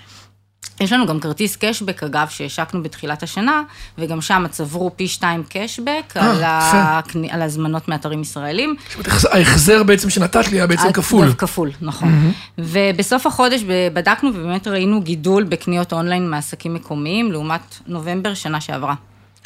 יש 0.80 0.94
לנו 0.94 1.06
גם 1.06 1.20
כרטיס 1.20 1.56
קשבק, 1.56 2.04
אגב, 2.04 2.28
שהשקנו 2.30 2.84
בתחילת 2.84 3.24
השנה, 3.24 3.62
וגם 3.98 4.22
שם 4.22 4.46
צברו 4.50 4.92
פי 4.96 5.08
שתיים 5.08 5.44
קשבק 5.50 6.14
אה, 6.18 6.32
על. 6.32 6.42
הקני- 6.46 7.32
על 7.32 7.42
הזמנות 7.42 7.88
מאתרים 7.88 8.22
ישראלים. 8.22 8.76
ההחזר 9.32 9.84
בעצם 9.84 10.10
שנתת 10.10 10.52
לי 10.52 10.58
היה 10.58 10.68
בעצם 10.68 10.92
כפול. 10.92 11.34
כפול, 11.34 11.72
נכון. 11.82 12.32
ובסוף 12.58 13.28
החודש 13.28 13.62
בדקנו 13.94 14.30
ובאמת 14.36 14.68
ראינו 14.68 15.02
גידול 15.02 15.44
בקניות 15.44 15.94
אונליין 15.94 16.30
מעסקים 16.30 16.74
מקומיים, 16.74 17.32
לעומת 17.32 17.62
נובמבר 17.88 18.34
שנה 18.34 18.62
שעברה. 18.62 18.96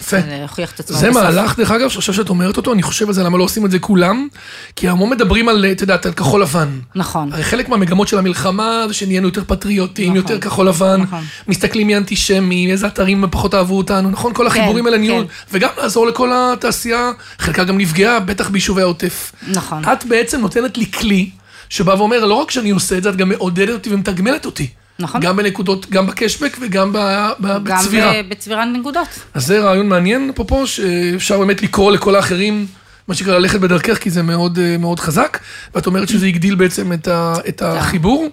יפה. 0.01 0.21
זה 0.21 0.41
הוכיח 0.41 0.71
את 0.71 0.79
עצמו 0.79 0.97
זה 0.97 1.09
בסוף. 1.09 1.23
מהלך, 1.23 1.57
דרך 1.57 1.71
אגב, 1.71 1.89
שעכשיו 1.89 2.13
שאת 2.13 2.29
אומרת 2.29 2.57
אותו, 2.57 2.73
אני 2.73 2.83
חושב 2.83 3.07
על 3.07 3.13
זה, 3.13 3.23
למה 3.23 3.37
לא 3.37 3.43
עושים 3.43 3.65
את 3.65 3.71
זה 3.71 3.79
כולם? 3.79 4.27
כי 4.75 4.89
המון 4.89 5.09
מדברים 5.09 5.49
על, 5.49 5.65
את 5.71 5.81
יודעת, 5.81 6.05
על 6.05 6.13
כחול 6.13 6.41
לבן. 6.41 6.79
נכון. 6.95 7.33
הרי 7.33 7.43
חלק 7.43 7.69
מהמגמות 7.69 8.07
של 8.07 8.17
המלחמה 8.17 8.85
זה 8.87 8.93
שנהיינו 8.93 9.27
יותר 9.27 9.43
פטריוטים, 9.47 10.13
נכון. 10.13 10.15
יותר 10.15 10.39
כחול 10.39 10.67
לבן, 10.67 11.01
נכון. 11.01 11.23
מסתכלים 11.47 11.87
מי 11.87 11.97
אנטישמי, 11.97 12.71
איזה 12.71 12.87
אתרים 12.87 13.25
פחות 13.31 13.53
אהבו 13.53 13.77
אותנו, 13.77 14.11
נכון? 14.11 14.33
כל 14.33 14.47
החיבורים 14.47 14.85
האלה 14.85 14.97
נהיו, 14.97 15.21
כן. 15.21 15.33
וגם 15.51 15.69
לעזור 15.77 16.07
לכל 16.07 16.31
התעשייה, 16.33 17.11
חלקה 17.39 17.63
גם 17.63 17.77
נפגעה, 17.77 18.19
בטח 18.19 18.49
ביישובי 18.49 18.81
העוטף. 18.81 19.31
נכון. 19.47 19.85
את 19.85 20.05
בעצם 20.05 20.41
נותנת 20.41 20.77
לי 20.77 20.91
כלי, 20.91 21.29
שבא 21.69 21.91
ואומר, 21.91 22.25
לא 22.25 22.33
רק 22.33 22.51
שאני 22.51 22.69
עושה 22.69 22.97
את 22.97 23.03
זה, 23.03 23.09
את 23.09 23.15
גם 23.15 23.29
מעודדת 23.29 23.73
אותי 23.73 23.93
ומתגמלת 23.93 24.45
אותי. 24.45 24.67
נכון. 24.99 25.21
גם 25.21 25.37
בנקודות, 25.37 25.89
גם 25.89 26.07
בקשבק 26.07 26.57
וגם 26.61 26.93
ב- 26.93 27.29
ב- 27.39 27.63
גם 27.63 27.77
בצבירה. 27.79 28.13
ב- 28.23 28.29
בצבירת 28.29 28.67
נקודות. 28.73 29.07
אז 29.33 29.45
זה 29.45 29.59
רעיון 29.59 29.87
מעניין, 29.89 30.29
אפרופו, 30.33 30.67
שאפשר 30.67 31.39
באמת 31.39 31.61
לקרוא 31.61 31.91
לכל 31.91 32.15
האחרים, 32.15 32.65
מה 33.07 33.15
שנקרא, 33.15 33.37
ללכת 33.37 33.59
בדרכך, 33.59 33.97
כי 33.97 34.09
זה 34.09 34.23
מאוד, 34.23 34.59
אה, 34.59 34.77
מאוד 34.77 34.99
חזק. 34.99 35.39
ואת 35.75 35.85
אומרת 35.87 36.09
שזה 36.09 36.25
הגדיל 36.25 36.55
בעצם 36.55 36.93
את, 36.93 37.07
ה, 37.07 37.33
את 37.47 37.61
החיבור, 37.61 38.27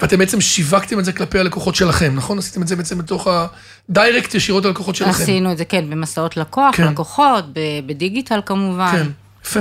ואתם 0.00 0.18
בעצם 0.18 0.40
שיווקתם 0.40 0.98
את 0.98 1.04
זה 1.04 1.12
כלפי 1.12 1.38
הלקוחות 1.38 1.74
שלכם, 1.74 2.12
נכון? 2.16 2.38
עשיתם 2.38 2.62
את 2.62 2.68
זה 2.68 2.76
בעצם 2.76 2.98
בתוך 2.98 3.28
הדיירקט 3.88 4.34
ישירות 4.34 4.64
ללקוחות 4.64 4.94
שלכם. 4.96 5.10
עשינו 5.22 5.52
את 5.52 5.58
זה, 5.58 5.64
כן, 5.64 5.90
במסעות 5.90 6.36
לקוח, 6.36 6.76
כן. 6.76 6.88
לקוחות, 6.88 7.44
בדיגיטל 7.86 8.40
כמובן. 8.46 8.92
כן, 8.92 9.06
יפה. 9.44 9.60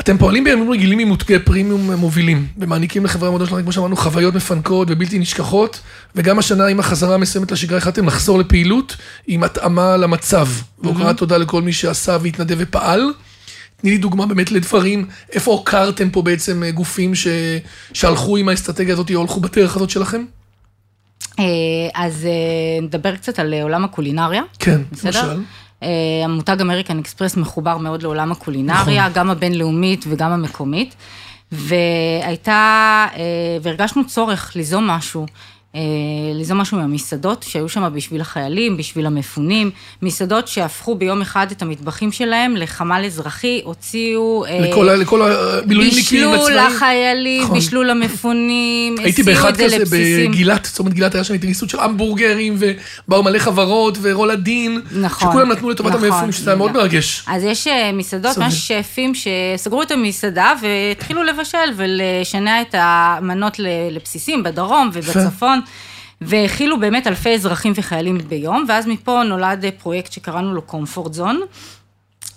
אתם 0.00 0.18
פועלים 0.18 0.44
בימים 0.44 0.70
רגילים 0.72 0.98
עם 0.98 1.08
מותגי 1.08 1.38
פרימיום 1.38 1.90
מובילים, 1.90 2.46
ומעניקים 2.58 3.04
לחברי 3.04 3.28
המודל 3.28 3.46
שלנו, 3.46 3.62
כמו 3.62 3.72
שאמרנו, 3.72 3.96
חוויות 3.96 4.34
מפנקות 4.34 4.88
ובלתי 4.90 5.18
נשכחות, 5.18 5.80
וגם 6.16 6.38
השנה 6.38 6.66
עם 6.66 6.80
החזרה 6.80 7.14
המסוימת 7.14 7.52
לשגרה 7.52 7.78
החלטתם 7.78 8.06
לחזור 8.06 8.38
לפעילות 8.38 8.96
עם 9.26 9.44
התאמה 9.44 9.96
למצב. 9.96 10.48
והוקרת 10.78 11.16
תודה 11.16 11.36
לכל 11.36 11.62
מי 11.62 11.72
שעשה 11.72 12.16
והתנדב 12.22 12.56
ופעל. 12.58 13.12
תני 13.76 13.90
לי 13.90 13.98
דוגמה 13.98 14.26
באמת 14.26 14.52
לדברים, 14.52 15.06
איפה 15.32 15.52
הוקרתם 15.52 16.10
פה 16.10 16.22
בעצם 16.22 16.62
אה, 16.62 16.70
גופים 16.70 17.14
ש... 17.14 17.26
שהלכו 17.92 18.36
עם 18.36 18.48
האסטרטגיה 18.48 18.94
הזאת 18.94 19.10
או 19.14 19.20
הלכו 19.20 19.40
בדרך 19.40 19.76
הזאת 19.76 19.90
שלכם? 19.90 20.24
אה, 21.38 21.44
אז 21.94 22.26
אה, 22.26 22.80
נדבר 22.82 23.16
קצת 23.16 23.38
על 23.38 23.54
עולם 23.62 23.84
הקולינריה. 23.84 24.42
כן, 24.58 24.80
בסדר? 24.92 25.32
למשל. 25.32 25.42
אה, 25.82 25.88
המותג 26.24 26.60
אמריקן 26.60 26.98
אקספרס 26.98 27.36
מחובר 27.36 27.76
מאוד 27.76 28.02
לעולם 28.02 28.32
הקולינריה, 28.32 29.02
נכון. 29.02 29.12
גם 29.14 29.30
הבינלאומית 29.30 30.04
וגם 30.08 30.32
המקומית. 30.32 30.94
והייתה, 31.52 33.06
אה, 33.16 33.22
והרגשנו 33.62 34.06
צורך 34.06 34.52
ליזום 34.56 34.86
משהו. 34.86 35.26
אה, 35.76 35.80
ליזום 36.34 36.58
משהו 36.58 36.78
מהמסעדות 36.78 37.42
שהיו 37.48 37.68
שם 37.68 37.92
בשביל 37.94 38.20
החיילים, 38.20 38.76
בשביל 38.76 39.06
המפונים, 39.06 39.70
מסעדות 40.02 40.48
שהפכו 40.48 40.94
ביום 40.94 41.22
אחד 41.22 41.46
את 41.50 41.62
המטבחים 41.62 42.12
שלהם 42.12 42.56
לחמ"ל 42.56 43.02
אזרחי, 43.06 43.60
הוציאו... 43.64 44.44
אה, 44.44 44.60
לכל 44.60 44.88
ה- 44.88 44.96
לכל 44.96 45.22
המילואימניקים 45.22 46.30
בישלו 46.30 46.34
הצבאיים. 46.34 46.66
לחיילים, 46.76 47.42
נכון. 47.42 47.54
בישלו 47.54 47.82
למפונים, 47.82 48.94
הייתי 48.98 49.22
הסיעו 49.22 49.36
באחד 49.36 49.48
את 49.48 49.56
זה 49.56 49.64
כזה 49.64 49.78
לבסיסים. 49.78 50.30
בגילת, 50.30 50.62
צומת 50.72 50.92
גילת 50.94 51.14
היה 51.14 51.24
שם 51.24 51.34
התגייסות 51.34 51.70
של 51.70 51.80
המבורגרים, 51.80 52.56
ובאו 52.58 53.22
מלא 53.22 53.38
חברות, 53.38 53.98
ורולדין, 54.02 54.80
נכון. 55.00 55.30
שכולם 55.30 55.52
נתנו 55.52 55.70
לטובת 55.70 55.92
נכון, 55.92 56.04
המאפונים, 56.04 56.32
שזה 56.32 56.50
היה 56.50 56.56
מאוד 56.56 56.70
נכון. 56.70 56.82
מרגש. 56.82 57.24
אז 57.26 57.44
יש 57.44 57.66
אה, 57.66 57.92
מסעדות. 57.92 58.38
ממש 58.38 58.72
שפים 58.72 59.12
שסגרו 59.14 59.82
את 59.82 59.90
המסעדה 59.90 60.52
והתחילו 60.62 61.22
לבשל 61.22 61.58
ולשנע 61.76 62.60
את 62.60 62.74
המנות 62.78 63.56
לבסיסים 63.90 64.42
בדרום 64.42 64.90
ובצפון. 64.92 65.61
והאכילו 66.20 66.80
באמת 66.80 67.06
אלפי 67.06 67.34
אזרחים 67.34 67.72
וחיילים 67.76 68.18
ביום, 68.18 68.64
ואז 68.68 68.86
מפה 68.86 69.22
נולד 69.22 69.64
אה, 69.64 69.70
פרויקט 69.70 70.12
שקראנו 70.12 70.54
לו 70.54 70.62
קומפורט 70.62 71.12
זון. 71.12 71.40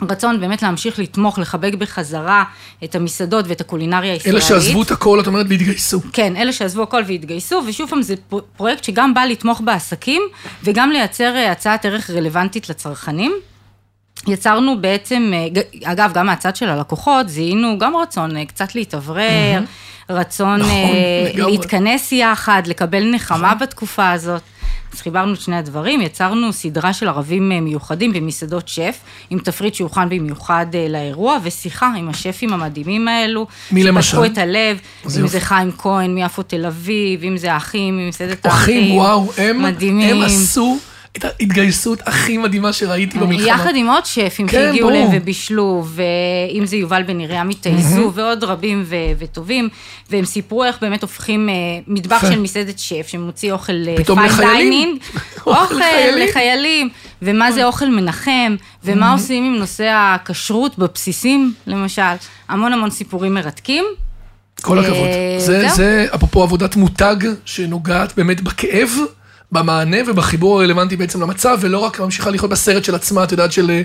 רצון 0.01 0.39
באמת 0.39 0.62
להמשיך 0.62 1.00
לתמוך, 1.00 1.39
לחבק 1.39 1.74
בחזרה 1.74 2.44
את 2.84 2.96
המסעדות 2.96 3.46
ואת 3.48 3.62
הקולינריה 3.62 4.13
הישראלית. 4.13 4.36
אלה 4.36 4.50
שעזבו 4.50 4.82
את 4.82 4.91
הכל, 4.91 5.20
את 5.20 5.27
אומרת, 5.27 5.46
והתגייסו. 5.50 6.01
כן, 6.13 6.36
אלה 6.36 6.53
שעזבו 6.53 6.84
הכל 6.84 7.01
והתגייסו, 7.08 7.63
ושוב 7.67 7.89
פעם 7.89 8.01
זה 8.01 8.15
פרויקט 8.58 8.84
שגם 8.84 9.13
בא 9.13 9.22
לתמוך 9.22 9.62
בעסקים, 9.62 10.22
וגם 10.63 10.91
לייצר 10.91 11.36
אה, 11.36 11.51
הצעת 11.51 11.86
ערך 11.86 12.10
רלוונטית 12.10 12.70
לצרכנים. 12.70 13.34
יצרנו 14.27 14.82
בעצם, 14.82 15.32
אה, 15.34 15.91
אגב, 15.91 16.12
גם 16.13 16.25
מהצד 16.25 16.55
של 16.55 16.70
הלקוחות, 16.70 17.29
זיהינו 17.29 17.79
גם 17.79 17.96
רצון 17.96 18.46
קצת 18.46 18.75
להתאוורר, 18.75 19.60
רצון 20.09 20.59
נכון, 20.59 20.71
אה. 20.71 21.31
נכון. 21.38 21.51
להתכנס 21.51 22.12
יחד, 22.12 22.62
לקבל 22.65 23.12
נחמה 23.12 23.55
בתקופה 23.55 24.12
הזאת. 24.12 24.41
אז 24.93 25.01
חיברנו 25.01 25.33
את 25.33 25.41
שני 25.41 25.57
הדברים, 25.57 26.01
יצרנו 26.01 26.53
סדרה 26.53 26.93
של 26.93 27.07
ערבים 27.07 27.51
אה, 27.51 27.62
מיוחדים 27.62 28.13
במסעדות 28.13 28.67
שף, 28.67 29.00
עם 29.29 29.39
תפריט 29.39 29.74
שהוכן 29.74 30.09
במיוחד 30.09 30.65
אה, 30.74 30.88
לאירוע, 30.89 31.38
ושיחה 31.43 31.91
עם 31.97 32.09
השפים 32.09 32.53
המדהימים 32.53 33.07
האלו. 33.07 33.47
מי 33.71 33.83
למשל? 33.83 34.09
שפתחו 34.09 34.25
את 34.25 34.38
הלב, 34.38 34.79
אז 35.05 35.17
אם 35.17 35.24
יופי. 35.24 35.31
זה 35.31 35.39
חיים 35.39 35.71
כהן 35.77 36.15
מיפו 36.15 36.43
תל 36.43 36.65
אביב, 36.65 37.24
אם 37.24 37.38
זה 37.38 37.53
האחים 37.53 37.97
ממסעדת 37.97 38.45
האחים. 38.45 38.83
אחים, 38.83 38.95
וואו, 38.95 39.31
הם, 39.38 39.63
מדהימים. 39.63 40.15
הם 40.15 40.24
עשו 40.24 40.77
את 41.17 41.25
ההתגייסות 41.25 42.00
הכי 42.05 42.38
מדהימה 42.38 42.74
שראיתי 42.74 43.19
במלחמה. 43.19 43.48
יחד 43.48 43.75
עם 43.75 43.88
עוד 43.88 44.05
שפים 44.05 44.48
כן, 44.48 44.57
שהגיעו. 44.57 44.89
להם 44.89 45.07
ובישלו, 45.13 45.86
ואם 45.88 46.65
זה 46.65 46.75
יובל 46.75 47.03
בן 47.03 47.19
עיריה 47.19 47.43
מתייזו, 47.43 48.12
ועוד 48.15 48.43
רבים 48.43 48.84
ו- 48.86 48.95
וטובים, 49.19 49.69
והם 50.10 50.25
סיפרו 50.25 50.63
איך 50.63 50.77
באמת 50.81 51.01
הופכים 51.01 51.50
אה, 51.50 51.53
מטבח. 51.88 52.22
של 52.29 52.39
מסעדת 52.39 52.79
שף, 52.79 53.05
שמוציא 53.07 53.51
אוכל 53.51 53.74
פתאום 53.98 54.19
fine 54.20 54.32
לחיילים? 54.31 54.57
dining, 54.58 55.01
אוכל 55.48 55.75
לחיילים? 56.18 56.90
ומה 57.22 57.51
זה 57.51 57.66
אוכל 57.66 57.90
מנחם, 57.90 58.55
ומה 58.83 59.13
עושים 59.13 59.44
עם 59.46 59.55
נושא 59.55 59.92
הכשרות 59.96 60.77
בבסיסים, 60.79 61.53
למשל, 61.68 62.01
המון 62.50 62.74
המון 62.74 62.90
סיפורים 62.90 63.33
מרתקים. 63.33 63.85
כל 64.61 64.79
הכבוד. 64.79 64.98
אה, 64.98 65.35
זה. 65.37 65.68
זה, 65.75 66.07
אפרופו 66.16 66.44
עבודת 66.44 66.75
מותג, 66.75 67.16
שנוגעת 67.46 68.16
באמת 68.18 68.42
בכאב, 68.42 68.90
במענה 69.51 69.98
ובחיבור 70.08 70.60
הרלוונטי 70.62 70.96
בעצם 70.96 71.22
למצב, 71.22 71.58
ולא 71.62 71.79
רק 71.79 72.00
ממשיכה 72.00 72.29
לחיות 72.29 72.51
בסרט 72.51 72.84
של 72.84 72.96
עצמה, 72.96 73.24
את 73.24 73.31
יודעת, 73.31 73.51
של 73.51 73.72
אה, 73.72 73.81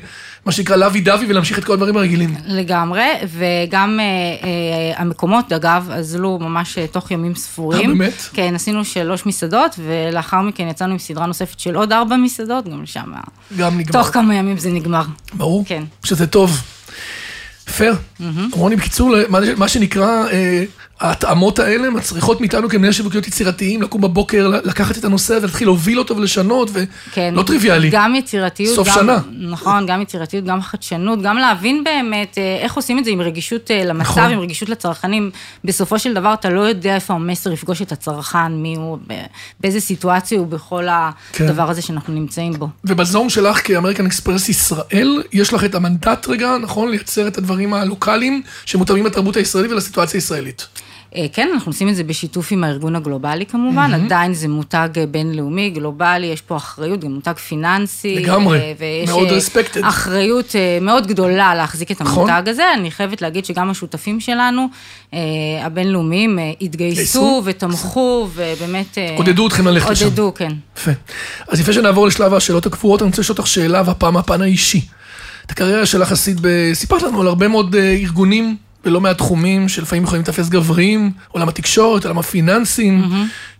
מה 0.46 0.52
שנקרא 0.52 0.76
לוי 0.76 1.00
דווי, 1.00 1.26
ולהמשיך 1.28 1.58
את 1.58 1.64
כל 1.64 1.72
הדברים 1.72 1.96
הרגילים. 1.96 2.34
לגמרי, 2.46 3.04
וגם 3.28 4.00
אה, 4.00 4.04
אה, 4.04 5.00
המקומות, 5.00 5.52
אגב, 5.52 5.90
אזלו 5.92 6.38
ממש 6.38 6.78
אה, 6.78 6.86
תוך 6.86 7.10
ימים 7.10 7.34
ספורים. 7.34 7.80
אה, 7.90 7.94
באמת? 7.94 8.12
כן, 8.32 8.54
עשינו 8.54 8.84
שלוש 8.84 9.26
מסעדות, 9.26 9.78
ולאחר 9.86 10.40
מכן 10.40 10.68
יצאנו 10.68 10.92
עם 10.92 10.98
סדרה 10.98 11.26
נוספת 11.26 11.60
של 11.60 11.74
עוד 11.74 11.92
ארבע 11.92 12.16
מסעדות, 12.16 12.68
גם 12.68 12.82
שם, 12.86 13.12
גם 13.56 13.78
נגמר. 13.78 13.92
תוך 14.02 14.12
כמה 14.12 14.34
ימים 14.34 14.58
זה 14.58 14.70
נגמר. 14.70 15.02
ברור. 15.34 15.64
כן. 15.66 15.82
שזה 16.04 16.26
טוב. 16.26 16.62
פייר. 17.76 17.94
רוני, 18.52 18.76
בקיצור, 18.76 19.14
מה- 19.28 19.38
מה 19.56 19.68
שנקרא, 19.68 20.24
אה, 20.32 20.64
ההתאמות 21.00 21.58
האלה 21.58 21.90
מצריכות 21.90 22.40
מאיתנו 22.40 22.68
כמנהל 22.68 22.92
שיווקיות 22.92 23.26
יצירתיים, 23.26 23.82
לקום 23.82 24.00
בבוקר, 24.00 24.48
לקחת 24.48 24.98
את 24.98 25.04
הנושא 25.04 25.38
ולהתחיל 25.42 25.68
להוביל 25.68 25.98
אותו 25.98 26.16
ולשנות, 26.16 26.70
כן. 27.12 27.32
ולא 27.34 27.42
טריוויאלי. 27.42 27.90
גם 27.90 28.14
יצירתיות. 28.14 28.74
סוף 28.74 28.88
גם, 28.88 28.94
שנה. 28.94 29.18
נכון, 29.38 29.86
גם 29.86 30.02
יצירתיות, 30.02 30.44
גם 30.44 30.62
חדשנות, 30.62 31.22
גם 31.22 31.36
להבין 31.36 31.84
באמת 31.84 32.38
אה, 32.38 32.58
איך 32.62 32.74
עושים 32.74 32.98
את 32.98 33.04
זה 33.04 33.10
עם 33.10 33.20
רגישות 33.20 33.70
אה, 33.70 33.84
למצב, 33.84 34.00
נכון. 34.00 34.32
עם 34.32 34.40
רגישות 34.40 34.68
לצרכנים. 34.68 35.30
בסופו 35.64 35.98
של 35.98 36.14
דבר, 36.14 36.34
אתה 36.34 36.50
לא 36.50 36.60
יודע 36.60 36.94
איפה 36.94 37.14
המסר 37.14 37.52
יפגוש 37.52 37.82
את 37.82 37.92
הצרכן, 37.92 38.52
מי 38.52 38.74
הוא, 38.76 38.98
באיזה 39.60 39.80
סיטואציה 39.80 40.38
הוא 40.38 40.46
בכל 40.46 40.86
כן. 41.32 41.48
הדבר 41.48 41.70
הזה 41.70 41.82
שאנחנו 41.82 42.14
נמצאים 42.14 42.52
בו. 42.52 42.68
ובזום 42.84 43.30
שלך 43.30 43.66
כאמריקן 43.66 44.06
אקספרס 44.06 44.48
ישראל, 44.48 45.22
יש 45.32 45.52
לך 45.52 45.64
את 45.64 45.74
המנדט 45.74 46.28
רגע, 46.28 46.56
נכון? 46.62 46.90
לייצר 46.90 47.28
את 47.28 47.38
הדברים 47.38 47.74
הלוקאליים 47.74 48.42
שמותאמים 48.66 49.06
לתרבות 49.06 49.36
הישראלית 49.36 49.72
ולסיטואציה 49.72 50.18
הישראלית. 50.18 50.66
אה, 51.16 51.26
כן, 51.32 51.50
אנחנו 51.54 51.70
עושים 51.70 51.88
את 51.88 51.96
זה 51.96 52.04
בשיתוף 52.04 52.52
עם 52.52 52.64
הארגון 52.64 52.96
הגלובלי 52.96 53.46
כמובן, 53.46 53.94
עדיין 53.94 54.34
זה 54.34 54.48
מותג 54.48 54.88
אה, 54.96 55.06
בינלאומי, 55.06 55.70
גלובלי, 55.70 56.26
יש 56.26 56.40
פה 56.40 56.56
אחריות, 56.56 57.00
גם 57.00 57.12
מותג 57.12 57.36
פיננסי. 57.36 58.14
לגמרי, 58.14 58.58
אה, 58.58 58.72
ויש 58.78 59.10
מאוד 59.10 59.28
אה, 59.28 59.38
respected. 59.38 59.88
אחריות 59.88 60.54
מאוד 60.80 61.06
גדולה 61.06 61.54
להחזיק 61.54 61.90
את 61.90 62.02
נכון. 62.02 62.30
המותג 62.30 62.48
הזה. 62.48 62.62
אני 62.74 62.90
חייבת 62.90 63.22
להגיד 63.22 63.44
שגם 63.44 63.70
השותפים 63.70 64.20
שלנו, 64.20 64.66
הבינלאומיים, 65.62 66.38
התגייסו? 66.60 67.42
ותמכו, 67.44 68.28
ובאמת... 68.34 68.98
עודדו 69.16 69.46
אתכם 69.46 69.66
ללכת 69.66 69.90
לשם. 69.90 70.04
עודדו, 70.04 70.32
כן. 70.34 70.52
יפה. 70.76 70.90
אז 71.48 71.60
לפני 71.60 71.74
שנעבור 71.74 72.06
לשלב 72.06 72.34
השאלות 72.34 72.66
הקבועות, 72.66 73.02
אני 73.02 73.08
רוצה 73.10 73.22
לשאול 73.22 73.38
אותך 73.38 73.46
שאלה, 73.48 73.82
והפעם 73.86 74.16
הפן 74.16 74.42
האישי. 74.42 74.80
את 75.46 75.50
הקריירה 75.50 75.86
שלך 75.86 76.12
עשית. 76.12 76.36
סיפרת 76.72 77.02
לנו 77.02 77.20
על 77.20 77.26
הרבה 77.26 77.48
מאוד 77.48 77.76
ארגונים 77.76 78.56
בלא 78.84 79.00
מעט 79.00 79.16
תחומים, 79.18 79.68
שלפעמים 79.68 80.04
יכולים 80.04 80.22
לתפס 80.22 80.48
גבריים, 80.48 81.10
עולם 81.28 81.48
התקשורת, 81.48 82.04
עולם 82.04 82.18
הפיננסים. 82.18 83.02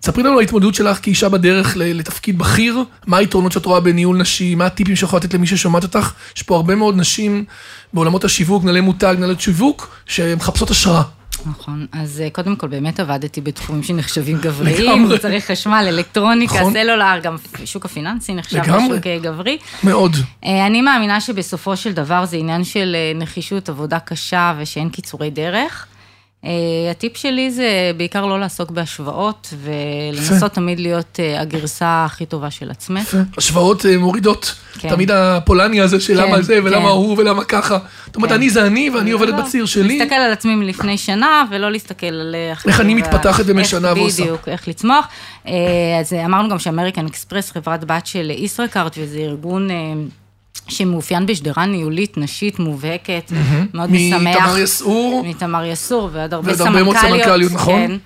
תספרי 0.01 0.23
לנו 0.23 0.33
על 0.33 0.39
ההתמודדות 0.39 0.75
שלך 0.75 0.99
כאישה 1.03 1.29
בדרך 1.29 1.77
לתפקיד 1.77 2.39
בכיר, 2.39 2.79
מה 3.07 3.17
היתרונות 3.17 3.53
שאת 3.53 3.67
רואה 3.67 3.81
בניהול 3.81 4.17
נשי, 4.17 4.55
מה 4.55 4.67
הטיפים 4.67 4.97
שיכולה 4.97 5.21
לתת 5.25 5.35
למי 5.35 5.47
ששומעת 5.47 5.83
אותך. 5.83 6.13
יש 6.37 6.43
פה 6.43 6.57
הרבה 6.57 6.75
מאוד 6.75 6.97
נשים 6.97 7.45
בעולמות 7.93 8.25
השיווק, 8.25 8.63
מנהלי 8.63 8.81
מותג, 8.81 9.15
מנהלות 9.19 9.41
שיווק, 9.41 9.97
שמחפשות 10.07 10.71
השראה. 10.71 11.20
נכון, 11.47 11.87
אז 11.93 12.21
אה, 12.21 12.31
קודם 12.31 12.57
כל 12.57 12.69
באמת 12.69 13.01
עבדתי 13.01 13.41
בתחומים 13.41 13.83
שנחשבים 13.83 14.39
גבריים. 14.45 15.03
מוצרי 15.03 15.41
חשמל, 15.41 15.85
אלקטרוניקה, 15.89 16.55
נכון. 16.55 16.73
סלולר, 16.73 17.19
גם 17.23 17.37
שוק 17.65 17.85
הפיננסי 17.85 18.35
נחשב. 18.35 18.59
לשוק 18.59 19.07
אה, 19.07 19.19
גברי. 19.23 19.59
מאוד. 19.85 20.17
אה, 20.45 20.67
אני 20.67 20.83
מאמינה 20.83 21.21
שבסופו 21.21 21.77
של 21.77 21.93
דבר 21.93 22.25
זה 22.25 22.37
עניין 22.37 22.65
של 22.65 22.97
נחישות, 23.15 23.69
עבודה 23.69 23.99
קשה 23.99 24.55
ושאין 24.59 24.89
קיצורי 24.89 25.31
דרך. 25.31 25.87
אה, 26.45 26.51
הטיפ 26.91 27.17
שלי 27.17 27.51
זה 27.51 27.93
בעיקר 27.97 28.27
לא 28.27 28.41
לעסוק 28.41 28.71
בהשוואות 28.71 29.55
ולנסות 29.63 30.53
תמיד 30.53 30.81
להיות 30.81 31.21
אה, 31.21 31.41
הגרסה 31.41 32.05
הכי 32.05 32.27
טובה 32.27 32.51
של 32.51 32.71
עצמך. 32.71 33.17
השוואות 33.39 33.87
אה, 33.87 33.99
מורידות. 33.99 34.55
כן. 34.79 34.89
תמיד 34.89 35.11
הפולני 35.11 35.81
הזה 35.81 36.01
של 36.01 36.17
כן, 36.17 36.29
למה 36.29 36.43
זה 36.43 36.59
ולמה 36.65 36.89
כן. 36.89 36.93
הוא 36.93 37.19
ולמה 37.19 37.45
ככה. 37.45 37.79
זאת 38.07 38.17
אומרת, 38.17 38.31
כן. 38.31 38.37
אני 38.37 38.51
זה 38.51 38.67
אני 38.67 38.91
ואני 38.91 39.11
עובדת 39.11 39.35
לא, 39.35 39.41
בציר 39.41 39.67
שלי. 39.67 39.99
להסתכל 39.99 40.15
על 40.15 40.33
עצמי 40.33 40.55
מלפני 40.55 40.99
שנה, 40.99 41.45
ולא 41.51 41.73
להסתכל 41.73 42.07
על 42.07 42.35
איך... 42.51 42.81
אני 42.81 42.95
מתפתחת 42.95 43.45
ומשנה 43.47 43.93
ועושה. 43.93 44.23
בדיוק, 44.23 44.49
איך 44.49 44.69
לצמוח. 44.69 45.09
אז 46.01 46.13
אמרנו 46.25 46.49
גם 46.49 46.59
שאמריקן 46.59 47.07
אקספרס, 47.07 47.51
חברת 47.51 47.85
בת 47.85 48.07
של 48.07 48.33
ישראכרט, 48.37 48.99
וזה 49.01 49.19
ארגון... 49.19 49.69
שמאופיין 50.71 51.27
בשדרה 51.27 51.67
ניהולית 51.67 52.19
נשית 52.19 52.59
מובהקת, 52.59 53.33
מאוד 53.75 53.91
משמח. 53.91 54.21
מתמר 54.23 54.59
יסעור. 54.59 55.23
מתמר 55.27 55.65
יסעור 55.65 56.09
ועוד 56.13 56.35
הרבה 56.35 56.49
ועוד 56.49 56.61
הרבה 56.61 56.83
מאוד 56.83 56.97
סמנכ"ליות. 56.97 57.25
סמנכ"ליות, 57.25 57.53
נכון. 57.53 57.87
כן. 57.87 57.97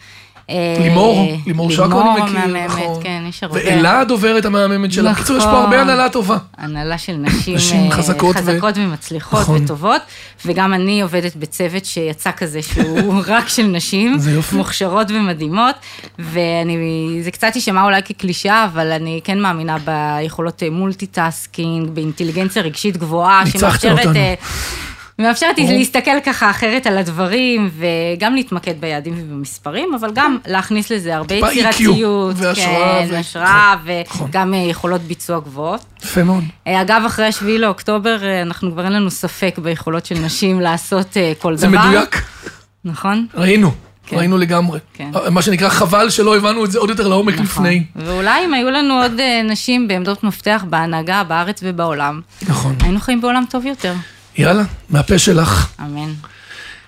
אה, 0.51 0.77
לימור, 0.81 1.29
לימור 1.47 1.71
שקו 1.71 2.01
אני 2.01 2.23
מכיר, 2.23 2.65
נכון. 2.67 3.03
כן, 3.03 3.23
יש 3.29 3.43
הרבה. 3.43 3.61
ואלעד 3.65 4.11
עוברת 4.11 4.45
המהממת 4.45 4.93
שלה. 4.93 5.11
נכון. 5.11 5.15
בקיצור, 5.23 5.37
יש 5.37 5.45
פה 5.45 5.51
הרבה 5.51 5.81
הנהלה 5.81 6.09
טובה. 6.09 6.37
הנהלה 6.59 6.99
של 6.99 7.13
נשים, 7.13 7.55
נשים 7.57 7.87
אה, 7.87 7.97
חזקות 7.97 8.37
ו- 8.37 8.39
חזקות 8.39 8.79
ומצליחות 8.79 9.41
נכון. 9.41 9.65
וטובות, 9.65 10.03
וגם 10.47 10.75
אני 10.75 11.01
עובדת 11.01 11.37
בצוות 11.37 11.85
שיצא 11.85 12.31
כזה 12.37 12.63
שהוא 12.63 13.23
רק 13.27 13.49
של 13.49 13.67
נשים. 13.67 14.17
מוכשרות 14.53 15.07
ומדהימות, 15.11 15.75
וזה 16.19 17.31
קצת 17.31 17.51
יישמע 17.55 17.85
אולי 17.85 18.03
כקלישאה, 18.03 18.65
אבל 18.65 18.93
אני 18.93 19.21
כן 19.25 19.41
מאמינה 19.41 19.77
ביכולות 19.79 20.63
אה, 20.63 20.71
multitasking, 20.71 21.91
באינטליגנציה 21.91 22.63
רגשית 22.63 22.97
גבוהה, 22.97 23.45
ניצחתם 23.45 23.95
אותנו. 25.19 25.27
אה, 25.27 25.31
מאפשרת 25.31 25.59
לי 25.59 25.65
ברור. 25.65 25.79
להסתכל 25.79 26.21
ככה 26.25 26.51
אחרת 26.51 26.87
על 26.87 26.99
הדברים, 26.99 27.71
וגם 27.79 28.35
להתמקד 28.35 28.81
ביעדים 28.81 29.15
ובמספרים, 29.17 29.95
אבל 29.95 30.11
גם 30.15 30.39
להכניס 30.47 30.91
לזה 30.91 31.17
הרבה 31.17 31.35
יצירתיות. 31.35 32.37
והשראה 32.39 33.07
כן, 33.09 33.15
השראה, 33.15 33.75
נכון. 34.07 34.29
וגם 34.29 34.55
אה, 34.55 34.59
יכולות 34.59 35.01
ביצוע 35.01 35.41
גבוהות. 35.41 35.85
יפה 36.05 36.25
מאוד. 36.25 36.45
אה, 36.67 36.81
אגב, 36.81 37.03
אחרי 37.07 37.33
7 37.33 37.59
לאוקטובר, 37.59 38.25
אה, 38.25 38.43
אנחנו 38.43 38.73
כבר 38.73 38.85
אין 38.85 38.93
לנו 38.93 39.11
ספק 39.11 39.59
ביכולות 39.63 40.07
של 40.07 40.19
נשים 40.19 40.61
לעשות 40.61 41.17
כל 41.39 41.57
זה 41.57 41.67
דבר. 41.67 41.79
מדויק. 41.89 42.23
נכון? 42.85 43.27
ראינו. 43.35 43.71
כן. 44.07 44.17
ראינו 44.17 44.39
לגמרי. 44.39 44.79
כן. 44.95 45.11
מה 45.31 45.43
שנקרא, 45.43 45.69
חבל 45.69 46.11
שלא 46.11 46.37
הבנו 46.37 46.65
את 46.65 46.71
זה 46.71 46.79
עוד 46.79 46.91
יותר 46.91 47.09
לעומק 47.09 47.35
נכון. 47.35 47.45
לפני. 47.45 47.85
ואולי 47.97 48.45
אם 48.45 48.55
היו 48.55 48.71
לנו 48.71 49.03
עוד 49.03 49.13
נשים 49.45 49.89
בעמדות 49.89 50.25
מפתח 50.25 50.65
בהנהגה 50.71 51.25
בארץ 51.25 51.61
ובעולם, 51.63 52.21
נכון. 52.49 52.77
היינו 52.81 53.01
חיים 53.01 53.21
בעולם 53.21 53.45
טוב 53.51 53.67
יותר. 53.67 53.95
יאללה, 54.39 54.63
מהפה 54.91 55.19
שלך. 55.19 55.73
אמן. 55.81 56.13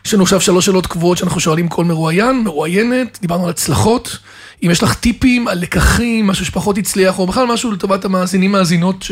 יש 0.04 0.14
לנו 0.14 0.22
עכשיו 0.22 0.40
שלוש 0.40 0.66
שאלות 0.66 0.87
קבועות 0.87 1.18
שאנחנו 1.18 1.40
שואלים 1.40 1.68
כל 1.68 1.85
מרואיין, 1.85 2.44
מרואיינת, 2.44 3.18
דיברנו 3.20 3.44
על 3.44 3.50
הצלחות. 3.50 4.18
אם 4.62 4.70
יש 4.70 4.82
לך 4.82 4.94
טיפים 4.94 5.48
על 5.48 5.59
לקחים, 5.59 6.26
משהו 6.26 6.46
שפחות 6.46 6.78
הצליח, 6.78 7.18
או 7.18 7.26
בכלל 7.26 7.46
משהו 7.46 7.72
לטובת 7.72 8.04
המאזינים 8.04 8.52
מאזינות, 8.52 9.04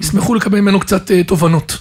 שישמחו 0.00 0.34
לקבל 0.34 0.60
ממנו 0.60 0.80
קצת 0.80 1.10
אה, 1.10 1.24
תובנות. 1.24 1.78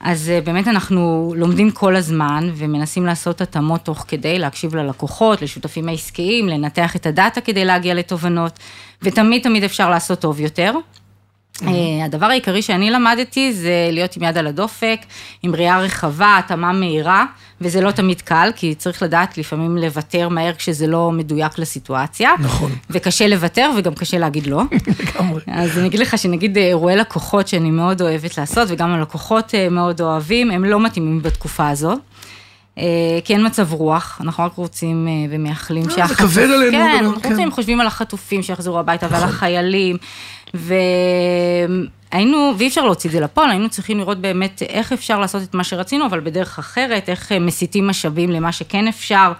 אז 0.00 0.28
אה, 0.28 0.40
באמת 0.40 0.68
אנחנו 0.68 1.32
לומדים 1.36 1.70
כל 1.70 1.96
הזמן 1.96 2.50
ומנסים 2.54 3.06
לעשות 3.06 3.40
התאמות 3.40 3.84
תוך 3.84 4.04
כדי, 4.08 4.38
להקשיב 4.38 4.76
ללקוחות, 4.76 5.42
לשותפים 5.42 5.88
העסקיים, 5.88 6.48
לנתח 6.48 6.96
את 6.96 7.06
הדאטה 7.06 7.40
כדי 7.40 7.64
להגיע 7.64 7.94
לתובנות, 7.94 8.58
ותמיד 9.02 9.42
תמיד 9.42 9.64
אפשר 9.64 9.90
לעשות 9.90 10.20
טוב 10.20 10.40
יותר. 10.40 10.72
אה, 11.66 12.04
הדבר 12.04 12.26
העיקרי 12.26 12.62
שאני 12.62 12.90
למדתי 12.90 13.52
זה 13.52 13.88
להיות 13.92 14.16
עם 14.16 14.22
יד 14.22 14.38
על 14.38 14.46
הדופק, 14.46 15.00
עם 15.42 15.54
ראייה 15.54 15.80
רחבה, 15.80 16.38
התאמה 16.38 16.72
מהירה, 16.72 17.24
וזה 17.60 17.80
לא 17.80 17.90
תמיד 17.90 18.20
קל, 18.20 18.50
כי 18.56 18.74
צריך 18.74 19.02
לדעת 19.02 19.38
לפעמים 19.38 19.76
לוותר 19.76 20.28
מהר 20.28 20.54
כשזה 20.54 20.86
לא 20.86 21.10
מדויק 21.12 21.58
לסיטואציה. 21.58 22.30
נכון. 22.38 22.72
וקשה 22.90 23.28
לוותר 23.28 23.70
וגם 23.76 23.94
קשה 23.94 24.18
להגיד 24.18 24.46
לא. 24.46 24.62
לגמרי. 25.00 25.40
אז 25.46 25.78
אני 25.78 25.86
אגיד 25.86 26.00
לך 26.00 26.18
שנגיד 26.18 26.58
אה, 26.58 26.66
אירועי 26.66 26.96
לקוחות 26.96 27.48
שאני 27.48 27.70
מאוד 27.70 28.02
אוהבת 28.02 28.38
לעשות, 28.38 28.68
וגם 28.70 28.92
הלקוחות 28.92 29.54
אה, 29.54 29.68
מאוד 29.68 30.00
אוהבים, 30.00 30.50
הם 30.50 30.64
לא 30.64 30.80
מתאימים 30.80 31.22
בתקופה 31.22 31.68
הזו. 31.68 31.96
אה, 32.78 32.84
כי 33.24 33.34
אין 33.34 33.46
מצב 33.46 33.72
רוח, 33.72 34.18
אנחנו 34.20 34.44
רק 34.44 34.52
רוצים 34.54 35.08
ומייחלים 35.30 35.84
עלינו, 36.52 36.70
כן, 36.70 37.04
אנחנו 37.04 37.22
כן. 37.22 37.30
רוצים, 37.30 37.50
חושבים 37.50 37.80
על 37.80 37.86
החטופים 37.86 38.42
שיחזרו 38.42 38.78
הביתה 38.78 39.06
ועל 39.10 39.20
נכון. 39.20 39.34
החיילים, 39.34 39.96
והיינו, 40.54 42.54
ואי 42.58 42.68
אפשר 42.68 42.84
להוציא 42.84 43.10
את 43.10 43.14
זה 43.14 43.20
לפועל, 43.20 43.50
היינו 43.50 43.68
צריכים 43.68 43.98
לראות 43.98 44.20
באמת 44.20 44.62
איך 44.68 44.92
אפשר 44.92 45.18
לעשות 45.18 45.42
את 45.42 45.54
מה 45.54 45.64
שרצינו, 45.64 46.06
אבל 46.06 46.20
בדרך 46.20 46.58
אחרת, 46.58 47.08
איך 47.08 47.32
אה, 47.32 47.38
מסיטים 47.38 47.86
משאבים 47.86 48.30
למה 48.30 48.52
שכן 48.52 48.88
אפשר. 48.88 49.32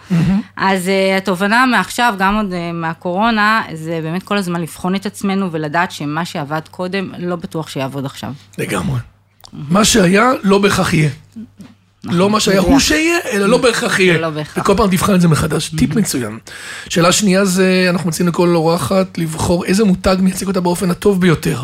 אז 0.57 0.89
אה, 0.89 1.17
התובנה 1.17 1.67
מעכשיו, 1.67 2.15
גם 2.19 2.37
עוד 2.37 2.53
אה, 2.53 2.73
מהקורונה, 2.73 3.63
זה 3.73 4.01
באמת 4.03 4.23
כל 4.23 4.37
הזמן 4.37 4.61
לבחון 4.61 4.95
את 4.95 5.07
עצמנו 5.07 5.53
ולדעת 5.53 5.93
שמה 5.93 6.25
שעבד 6.25 6.63
קודם, 6.71 7.13
לא 7.19 7.37
בטוח 7.37 7.69
שיעבוד 7.69 8.05
עכשיו. 8.05 8.33
לגמרי. 8.59 9.01
מה 9.53 9.85
שהיה, 9.85 10.33
לא 10.43 10.59
בהכרח 10.59 10.95
יהיה. 10.95 11.11
לא 12.05 12.31
מה 12.31 12.41
שהיה 12.41 12.61
הוא. 12.61 12.79
שיהיה, 12.79 13.19
אלא 13.33 13.47
לא 13.47 13.59
בהכרח 13.59 14.01
יהיה. 14.01 14.19
לא. 14.19 14.29
וכל 14.57 14.75
פעם 14.77 14.91
תבחן 14.91 15.15
את 15.15 15.21
זה 15.21 15.29
מחדש. 15.29 15.69
טיפ 15.69 15.97
מצוין. 15.97 16.39
שאלה 16.89 17.13
שנייה 17.13 17.45
זה, 17.45 17.87
אנחנו 17.91 18.09
מציעים 18.09 18.29
לכל 18.29 18.55
אורחת 18.55 19.19
לבחור 19.19 19.65
איזה 19.65 19.85
מותג 19.85 20.17
מייצג 20.21 20.47
אותה 20.47 20.61
באופן 20.61 20.91
הטוב 20.91 21.21
ביותר. 21.21 21.63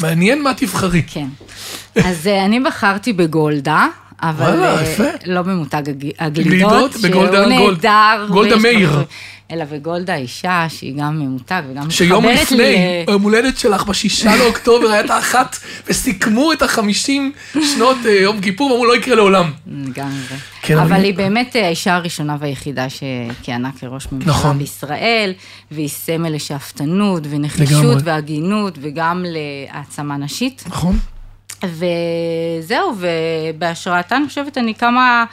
מעניין 0.00 0.42
מה 0.42 0.54
תבחרי. 0.54 1.02
כן. 1.06 1.26
אז 2.04 2.26
אה, 2.26 2.44
אני 2.44 2.60
בחרתי 2.60 3.12
בגולדה. 3.12 3.86
אבל 4.22 4.62
אה. 4.62 4.82
לא 5.26 5.42
במותג 5.42 5.82
הג- 5.88 6.32
גלידות? 6.34 6.72
הגלידות, 6.92 6.92
שהוא 7.00 7.24
נהדר. 7.46 8.26
גולדה 8.30 8.56
מאיר. 8.56 8.90
אלא 9.50 9.64
בגולדה 9.64 10.14
אישה, 10.14 10.66
שהיא 10.68 10.94
גם 10.98 11.18
ממותג 11.20 11.62
וגם 11.70 11.90
שיום 11.90 12.24
מתחברת 12.26 12.50
לי 12.50 12.56
לפני, 12.56 12.74
ל- 13.06 13.10
היום 13.10 13.22
הולדת 13.22 13.58
שלך, 13.58 13.84
בשישה 13.84 14.36
לאוקטובר, 14.36 14.88
הייתה 14.90 15.18
אחת, 15.18 15.56
וסיכמו 15.88 16.52
את 16.52 16.62
החמישים 16.62 17.32
שנות 17.74 17.96
אה, 18.06 18.10
יום 18.10 18.40
כיפור, 18.40 18.70
ואמרו, 18.70 18.86
לא 18.86 18.96
יקרה 18.96 19.14
לעולם. 19.14 19.50
לגמרי. 19.66 20.16
כן, 20.62 20.78
אבל 20.78 21.04
היא 21.04 21.14
באמת 21.14 21.56
אה, 21.56 21.66
האישה 21.66 21.94
הראשונה 21.94 22.36
והיחידה 22.40 22.86
שכיהנה 22.90 23.70
כראש 23.80 24.06
ממשלה 24.12 24.30
נכון. 24.32 24.58
בישראל, 24.58 25.32
והיא 25.70 25.88
סמל 25.88 26.28
לשאפתנות 26.34 27.22
ונחישות. 27.30 27.98
והגינות, 28.04 28.78
וגם 28.80 29.24
להעצמה 29.28 30.16
נשית. 30.16 30.64
נכון? 30.66 30.98
וזהו, 31.72 32.94
ובהשראתה 32.98 34.16
אני 34.16 34.28
חושבת, 34.28 34.58
אני 34.58 34.74
קמה 34.74 35.24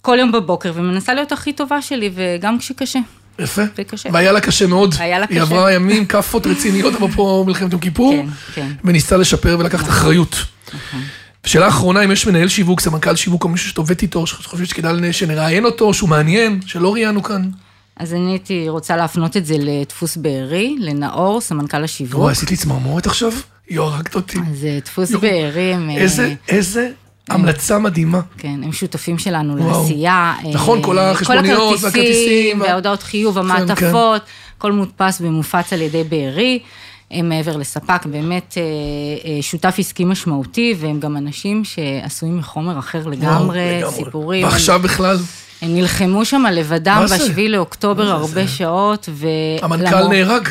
כל 0.00 0.16
יום 0.20 0.32
בבוקר 0.32 0.72
ומנסה 0.74 1.14
להיות 1.14 1.32
הכי 1.32 1.52
טובה 1.52 1.82
שלי, 1.82 2.10
וגם 2.14 2.58
כשקשה. 2.58 2.98
יפה. 3.38 3.62
זה 3.76 3.84
קשה. 3.84 4.08
והיה 4.12 4.32
לה 4.32 4.40
קשה 4.40 4.66
מאוד. 4.66 4.94
היה 4.98 5.18
לה 5.18 5.26
היא 5.30 5.40
קשה. 5.40 5.42
עברה 5.42 5.72
ימים, 5.72 6.06
כאפות 6.06 6.46
רציניות, 6.46 6.94
אפרופו 6.94 7.44
מלחמת 7.44 7.72
יום 7.72 7.80
כיפור. 7.80 8.14
כן, 8.14 8.26
כן. 8.54 8.68
וניסתה 8.84 9.16
לשפר 9.16 9.56
ולקחת 9.60 9.88
אחריות. 9.88 10.36
שאלה 11.46 11.68
אחרונה, 11.68 12.04
אם 12.04 12.10
יש 12.10 12.26
מנהל 12.26 12.48
שיווק, 12.48 12.80
סמנכ"ל 12.80 13.16
שיווק, 13.16 13.44
או 13.44 13.48
מישהו 13.48 13.68
שאת 13.68 13.78
עובדת 13.78 14.02
איתו, 14.02 14.26
שחושבת 14.26 14.68
שכדאי 14.68 15.12
שנראיין 15.12 15.64
אותו, 15.64 15.94
שהוא 15.94 16.08
מעניין, 16.08 16.60
שלא 16.66 16.92
ראיינו 16.92 17.22
כאן. 17.22 17.50
אז 17.96 18.14
אני 18.14 18.30
הייתי 18.30 18.68
רוצה 18.68 18.96
להפנות 18.96 19.36
את 19.36 19.46
זה 19.46 19.54
לדפוס 19.58 20.16
בארי, 20.16 20.76
לנאור, 20.78 21.40
סמנכ"ל 21.40 21.84
השיווק. 21.84 22.20
וואי, 22.20 22.32
עשית 22.32 22.50
לי 22.50 22.56
צמרמורת 22.56 23.06
עכשיו? 23.06 23.32
יואו, 23.70 23.88
הרגת 23.88 24.14
אותי. 24.14 24.38
אז 24.50 24.64
אה, 24.64 24.78
דפוס 24.84 25.10
יואו. 25.10 25.20
בארי 25.20 25.74
הם... 25.74 25.90
אה, 25.90 25.96
איזה, 25.96 26.34
איזה 26.48 26.90
המלצה 27.28 27.78
מדהימה. 27.78 28.20
כן, 28.38 28.60
הם 28.64 28.72
שותפים 28.72 29.18
שלנו. 29.18 29.56
לעשייה. 29.56 30.34
אה, 30.44 30.50
נכון, 30.54 30.82
כל 30.82 30.98
החשבוניות 30.98 31.58
והכרטיסים 31.72 31.88
הכרטיסים 31.88 32.60
וה- 32.60 32.66
וההודעות 32.66 33.02
חיוב, 33.02 33.34
כן, 33.34 33.40
המעטפות, 33.40 34.22
הכל 34.58 34.72
מודפס 34.72 35.18
ומופץ 35.20 35.72
על 35.72 35.82
ידי 35.82 36.04
בארי. 36.04 36.58
הם 37.10 37.28
מעבר 37.28 37.56
לספק, 37.56 38.06
באמת 38.06 38.58
שותף 39.40 39.74
עסקי 39.78 40.04
משמעותי, 40.04 40.74
והם 40.80 41.00
גם 41.00 41.16
אנשים 41.16 41.62
שעשויים 41.64 42.38
מחומר 42.38 42.78
אחר 42.78 42.98
וואו, 42.98 43.10
לגמרי, 43.10 43.80
סיפורים. 43.90 44.44
ועכשיו 44.46 44.80
בכלל, 44.80 45.16
הם 45.62 45.74
נלחמו 45.74 46.24
שם 46.24 46.44
לבדם 46.52 46.98
מה 47.00 47.06
זה? 47.06 47.18
בשביעי 47.18 47.48
לאוקטובר 47.48 48.02
מה 48.02 48.08
זה, 48.08 48.14
הרבה 48.14 48.46
זה? 48.46 48.48
שעות, 48.48 49.08
ו... 49.12 49.26
המנכ"ל 49.62 50.08
נהרג. 50.08 50.48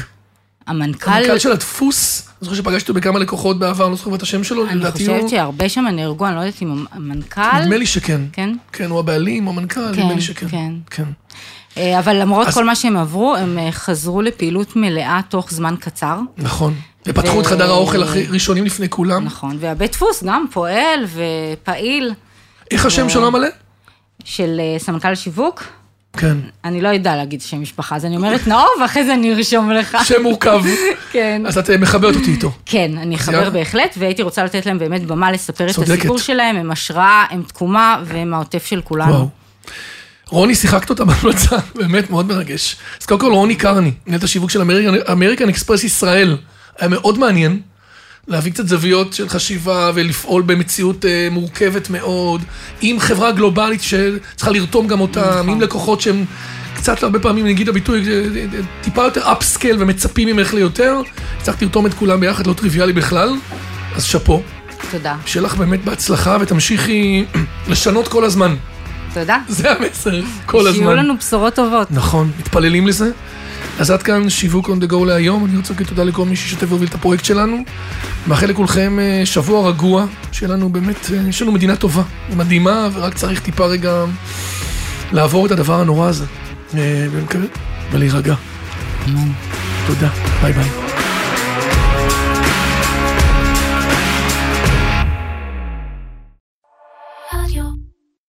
המנכ"ל, 0.70 1.12
המנכ"ל 1.12 1.40
של 1.40 1.52
הדפוס, 1.52 2.22
אני 2.28 2.46
זוכר 2.46 2.56
שפגשתי 2.56 2.92
אותו 2.92 3.00
בכמה 3.00 3.20
לקוחות 3.20 3.60
בעבר, 3.60 3.84
אני 3.84 3.92
לא 3.92 3.98
זוכר 3.98 4.16
את 4.16 4.22
השם 4.22 4.44
שלו, 4.44 4.68
אני 4.68 4.76
לדעתי 4.76 5.08
הוא... 5.08 5.16
חושבת 5.16 5.30
שהרבה 5.30 5.70
שם 5.70 5.86
נהרגו, 5.86 6.28
אני 6.28 6.36
לא 6.36 6.40
יודעת 6.40 6.62
אם 6.62 6.86
המנכ"ל... 6.92 7.62
נדמה 7.62 7.78
לי 7.78 7.86
שכן. 7.86 8.22
כן? 8.34 8.56
כן, 8.74 8.90
הוא 8.90 9.00
הבעלים, 9.00 9.46
הוא 9.46 9.54
המנכ"ל, 9.54 9.92
נדמה 9.92 10.14
לי 10.14 10.22
שכן. 10.22 10.48
כן. 10.48 10.74
כן. 10.90 11.04
אה, 11.78 12.00
אבל 12.00 12.16
למרות 12.16 12.48
כל 12.48 12.66
מה 12.66 12.76
שהם 12.76 12.98
עברו, 12.98 13.36
הם 13.36 13.58
אה, 13.58 13.72
חזרו 13.72 14.22
לפעילות 14.22 14.76
מלאה 14.76 15.20
תוך 15.30 15.52
זמן 15.52 15.76
קצר. 15.80 16.20
נכון. 16.38 16.74
ופתחו 17.08 17.42
את 17.42 17.46
חדר 17.46 17.70
האוכל 17.70 18.04
ראשונים 18.30 18.66
לפני 18.66 18.90
כולם. 18.90 19.26
נכון, 19.26 19.58
והבית 19.60 19.92
דפוס 19.92 20.24
גם 20.24 20.46
פועל 20.52 21.06
ופעיל 21.06 22.14
איך 22.72 22.86
השם 22.86 23.10
שלו 23.10 23.28
המלא? 23.28 23.48
של 24.24 24.60
אה, 24.60 24.80
סמנכ"ל 24.80 25.16
שיווק. 25.16 25.64
כן. 26.18 26.38
אני 26.64 26.82
לא 26.82 26.88
יודעה 26.88 27.16
להגיד 27.16 27.42
שם 27.42 27.62
משפחה, 27.62 27.96
אז 27.96 28.06
אני 28.06 28.16
אומרת 28.16 28.48
נאור, 28.48 28.70
ואחרי 28.82 29.06
זה 29.06 29.14
אני 29.14 29.34
ארשום 29.34 29.72
לך. 29.72 29.98
שם 30.04 30.24
מורכב. 30.24 30.62
כן. 31.12 31.42
אז 31.46 31.58
את 31.58 31.70
אה, 31.70 31.78
מחברת 31.78 32.16
אותי 32.16 32.32
איתו. 32.32 32.52
כן, 32.66 32.92
אני 32.98 33.16
אחבר. 33.16 33.50
בהחלט, 33.50 33.96
והייתי 33.98 34.22
רוצה 34.22 34.44
לתת 34.44 34.66
להם 34.66 34.80
באמת 34.80 35.06
במה 35.06 35.32
לספר 35.32 35.70
את. 35.70 35.78
הסיפור 35.78 36.18
שלהם, 36.18 36.56
הם 36.56 36.72
השראה, 36.72 37.26
הם 37.30 37.44
תקומה, 37.44 38.02
והם 38.06 38.34
העוטף 38.34 38.66
של 38.66 38.82
כולנו. 38.82 39.12
וואו. 39.12 39.30
רוני, 40.30 40.56
שיחקת 40.56 40.90
אותה 40.90 41.06
בהמלצה, 41.06 41.58
באמת 41.80 42.10
מאוד 42.10 42.28
מרגש. 42.28 42.76
אז 43.02 43.06
קודם 43.06 43.20
כל 43.20 43.32
רוני 43.32 43.56
קרני, 43.56 43.92
מנהלת 44.08 44.24
השיווק 44.24 44.50
של 44.50 44.62
אמריקן 45.12 45.50
אקספרס 45.50 45.84
ישראל. 45.84 46.38
היה 46.80 46.90
מאוד 46.90 47.20
מעניין 47.20 47.60
להביא 48.30 48.52
קצת 48.52 48.68
זוויות 48.68 49.14
של 49.14 49.30
חשיבה 49.30 49.92
ולפעול 49.94 50.42
במציאות 50.42 51.06
אה, 51.06 51.28
מורכבת 51.32 51.90
מאוד, 51.90 52.42
עם 52.82 53.00
חברה 53.00 53.32
גלובלית 53.32 53.82
שצריכה 53.82 54.52
לרתום 54.52 54.88
גם 54.88 55.00
אותם, 55.00 55.22
נכון. 55.22 55.50
עם 55.50 55.62
לקוחות 55.62 56.02
שהם 56.02 56.26
קצת 56.76 57.04
הרבה 57.04 57.20
פעמים, 57.20 57.46
נגיד 57.46 57.70
הביטוי, 57.70 58.08
אה, 58.08 58.14
אה, 58.14 58.60
טיפה 58.82 59.04
יותר 59.04 59.32
אפסקל 59.32 59.76
ומצפים 59.80 60.28
ממך 60.28 60.54
ליותר. 60.54 61.02
הצלחת 61.42 61.62
לרתום 61.62 61.86
את 61.86 61.94
כולם 61.94 62.20
ביחד, 62.20 62.48
לא 62.48 62.54
טריוויאלי 62.54 62.94
בכלל, 62.94 63.34
אז 63.96 64.04
שאפו. 64.04 64.42
תודה. 64.92 65.16
שיהיה 65.26 65.46
לך 65.46 65.56
באמת 65.56 65.86
בהצלחה 65.86 66.38
ותמשיכי 66.42 67.26
לשנות 67.70 68.08
כל 68.08 68.24
הזמן. 68.24 68.56
תודה. 69.14 69.38
זה 69.48 69.72
המסר, 69.72 70.22
כל 70.46 70.68
הזמן. 70.68 70.74
שיהיו 70.74 70.94
לנו 70.94 71.18
בשורות 71.18 71.56
טובות. 71.56 71.92
נכון, 71.92 72.32
מתפללים 72.40 72.88
לזה. 72.88 73.12
אז 73.80 73.92
עד 73.92 74.04
כאן 74.04 74.30
שיווק 74.30 74.70
on 74.70 74.84
the 74.84 74.92
go 74.92 75.06
להיום, 75.06 75.46
אני 75.46 75.58
רוצה 75.58 75.74
להגיד 75.74 75.88
תודה 75.88 76.04
לכל 76.04 76.26
מי 76.26 76.36
שישתף 76.36 76.66
והוביל 76.70 76.90
את 76.90 76.96
הפרויקט 76.96 77.26
שלנו. 77.26 77.64
מאחל 78.28 78.46
לכולכם 78.46 79.00
אה, 79.00 79.26
שבוע 79.26 79.70
רגוע, 79.70 80.06
שיהיה 80.32 80.54
לנו 80.54 80.70
באמת, 80.70 81.12
אה, 81.14 81.30
יש 81.30 81.42
לנו 81.42 81.52
מדינה 81.52 81.76
טובה, 81.76 82.04
מדהימה, 82.36 82.90
ורק 82.94 83.14
צריך 83.14 83.40
טיפה 83.42 83.66
רגע 83.66 84.06
לעבור 85.12 85.46
את 85.46 85.52
הדבר 85.52 85.82
הנורא 85.82 86.08
הזה. 86.08 86.26
אה, 86.78 87.08
ומקווה, 87.12 87.48
ולהירגע. 87.92 88.36
תודה, 89.88 90.10
ביי 90.42 90.54
ביי. 90.54 90.89